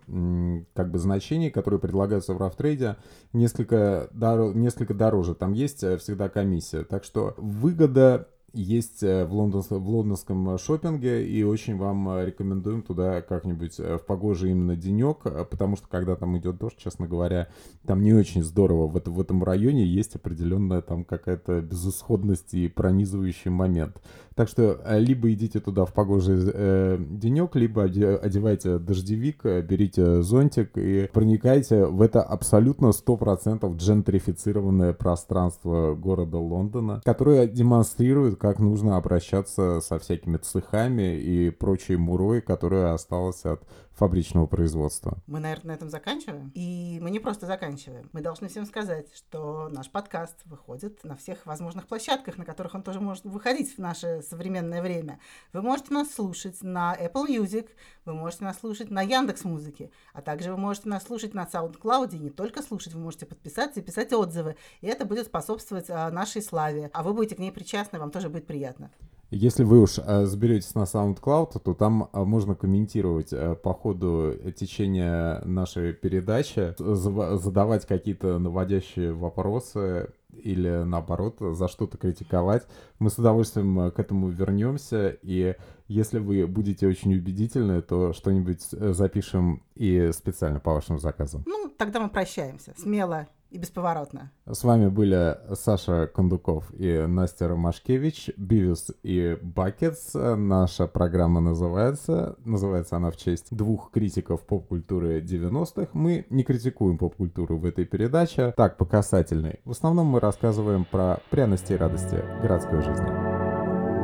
как 0.74 0.90
бы 0.90 0.98
значений, 0.98 1.50
которые 1.50 1.80
предлагаются 1.80 2.34
в 2.34 2.38
рафтрейде, 2.38 2.96
несколько, 3.32 4.08
дор- 4.12 4.54
несколько 4.54 4.94
дороже. 4.94 5.34
Там 5.34 5.52
есть 5.52 5.82
э, 5.82 5.96
всегда 5.98 6.28
комиссия 6.28 6.67
комиссия. 6.68 6.84
Так 6.84 7.04
что 7.04 7.34
выгода 7.36 8.28
есть 8.54 9.02
э, 9.02 9.26
в, 9.26 9.34
лондон, 9.34 9.62
в 9.62 9.88
лондонском 9.88 10.54
э, 10.54 10.58
шопинге, 10.58 11.26
и 11.26 11.42
очень 11.42 11.76
вам 11.76 12.08
э, 12.08 12.26
рекомендуем 12.26 12.82
туда 12.82 13.20
как-нибудь 13.20 13.78
в 13.78 13.98
погожий 13.98 14.50
именно 14.50 14.74
денек, 14.74 15.18
потому 15.50 15.76
что 15.76 15.86
когда 15.88 16.16
там 16.16 16.36
идет 16.38 16.56
дождь, 16.56 16.78
честно 16.78 17.06
говоря, 17.06 17.48
там 17.86 18.02
не 18.02 18.14
очень 18.14 18.42
здорово. 18.42 18.88
В, 18.88 18.96
это, 18.96 19.10
в 19.10 19.20
этом 19.20 19.44
районе 19.44 19.84
есть 19.84 20.16
определенная 20.16 20.80
там 20.80 21.04
какая-то 21.04 21.60
безысходность 21.60 22.54
и 22.54 22.68
пронизывающий 22.68 23.50
момент. 23.50 24.00
Так 24.38 24.48
что 24.48 24.78
либо 24.90 25.32
идите 25.32 25.58
туда 25.58 25.84
в 25.84 25.92
погожий 25.92 26.38
э, 26.54 26.96
денек, 27.10 27.56
либо 27.56 27.82
одевайте 27.82 28.78
дождевик, 28.78 29.42
берите 29.42 30.22
зонтик 30.22 30.78
и 30.78 31.10
проникайте 31.12 31.86
в 31.86 32.00
это 32.00 32.22
абсолютно 32.22 32.92
100% 32.92 33.76
джентрифицированное 33.76 34.92
пространство 34.92 35.96
города 35.96 36.38
Лондона, 36.38 37.02
которое 37.04 37.48
демонстрирует 37.48 38.38
как 38.38 38.60
нужно 38.60 38.96
обращаться 38.96 39.80
со 39.80 39.98
всякими 39.98 40.36
цехами 40.36 41.18
и 41.18 41.50
прочей 41.50 41.96
мурой, 41.96 42.40
которая 42.40 42.94
осталась 42.94 43.44
от 43.44 43.64
фабричного 43.98 44.46
производства. 44.46 45.18
Мы, 45.26 45.40
наверное, 45.40 45.68
на 45.68 45.72
этом 45.72 45.90
заканчиваем. 45.90 46.52
И 46.54 46.98
мы 47.02 47.10
не 47.10 47.18
просто 47.18 47.46
заканчиваем. 47.46 48.08
Мы 48.12 48.20
должны 48.20 48.48
всем 48.48 48.64
сказать, 48.64 49.12
что 49.14 49.68
наш 49.68 49.90
подкаст 49.90 50.36
выходит 50.44 51.02
на 51.02 51.16
всех 51.16 51.44
возможных 51.46 51.88
площадках, 51.88 52.38
на 52.38 52.44
которых 52.44 52.74
он 52.74 52.82
тоже 52.82 53.00
может 53.00 53.24
выходить 53.24 53.74
в 53.74 53.78
наше 53.78 54.22
современное 54.22 54.82
время. 54.82 55.18
Вы 55.52 55.62
можете 55.62 55.92
нас 55.92 56.12
слушать 56.12 56.62
на 56.62 56.96
Apple 56.96 57.26
Music, 57.26 57.70
вы 58.04 58.14
можете 58.14 58.44
нас 58.44 58.58
слушать 58.60 58.90
на 58.90 59.02
Яндекс 59.02 59.42
Музыке, 59.44 59.90
а 60.12 60.22
также 60.22 60.52
вы 60.52 60.58
можете 60.58 60.88
нас 60.88 61.02
слушать 61.02 61.34
на 61.34 61.44
SoundCloud, 61.44 62.14
и 62.14 62.18
не 62.18 62.30
только 62.30 62.62
слушать, 62.62 62.94
вы 62.94 63.00
можете 63.00 63.26
подписаться 63.26 63.80
и 63.80 63.82
писать 63.82 64.12
отзывы, 64.12 64.56
и 64.80 64.86
это 64.86 65.04
будет 65.04 65.26
способствовать 65.26 65.90
а, 65.90 66.10
нашей 66.10 66.40
славе, 66.40 66.90
а 66.92 67.02
вы 67.02 67.14
будете 67.14 67.34
к 67.34 67.40
ней 67.40 67.50
причастны, 67.50 67.98
вам 67.98 68.12
тоже 68.12 68.28
будет 68.28 68.46
приятно. 68.46 68.90
Если 69.30 69.62
вы 69.62 69.82
уж 69.82 69.98
э, 69.98 70.24
заберетесь 70.24 70.74
на 70.74 70.84
SoundCloud, 70.84 71.60
то 71.62 71.74
там 71.74 72.08
э, 72.12 72.24
можно 72.24 72.54
комментировать 72.54 73.30
э, 73.32 73.56
по 73.56 73.74
ходу 73.74 74.34
течения 74.56 75.42
нашей 75.44 75.92
передачи, 75.92 76.74
задавать 76.78 77.84
какие-то 77.86 78.38
наводящие 78.38 79.12
вопросы 79.12 80.10
или 80.32 80.82
наоборот 80.84 81.36
за 81.40 81.68
что-то 81.68 81.98
критиковать. 81.98 82.66
Мы 83.00 83.10
с 83.10 83.18
удовольствием 83.18 83.90
к 83.90 83.98
этому 83.98 84.28
вернемся, 84.28 85.18
и 85.22 85.56
если 85.88 86.20
вы 86.20 86.46
будете 86.46 86.86
очень 86.86 87.14
убедительны, 87.14 87.82
то 87.82 88.14
что-нибудь 88.14 88.62
запишем 88.62 89.62
и 89.74 90.10
специально 90.12 90.60
по 90.60 90.72
вашим 90.72 90.98
заказам. 90.98 91.42
Ну, 91.46 91.70
тогда 91.76 92.00
мы 92.00 92.08
прощаемся. 92.08 92.72
Смело 92.78 93.26
и 93.50 93.58
бесповоротно. 93.58 94.30
С 94.46 94.64
вами 94.64 94.88
были 94.88 95.38
Саша 95.54 96.06
Кондуков 96.06 96.72
и 96.74 97.06
Настя 97.06 97.48
Ромашкевич, 97.48 98.30
Бивис 98.36 98.90
и 99.02 99.38
Бакетс. 99.40 100.14
Наша 100.14 100.86
программа 100.86 101.40
называется, 101.40 102.36
называется 102.44 102.96
она 102.96 103.10
в 103.10 103.16
честь 103.16 103.54
двух 103.54 103.90
критиков 103.90 104.42
поп-культуры 104.42 105.20
90-х. 105.20 105.90
Мы 105.92 106.26
не 106.30 106.44
критикуем 106.44 106.98
поп-культуру 106.98 107.58
в 107.58 107.64
этой 107.64 107.84
передаче, 107.84 108.52
так, 108.56 108.76
по 108.76 108.84
касательной. 108.84 109.60
В 109.64 109.70
основном 109.70 110.06
мы 110.06 110.20
рассказываем 110.20 110.84
про 110.84 111.20
пряности 111.30 111.72
и 111.72 111.76
радости 111.76 112.22
городской 112.42 112.82
жизни. 112.82 113.06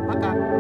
Пока! 0.07 0.54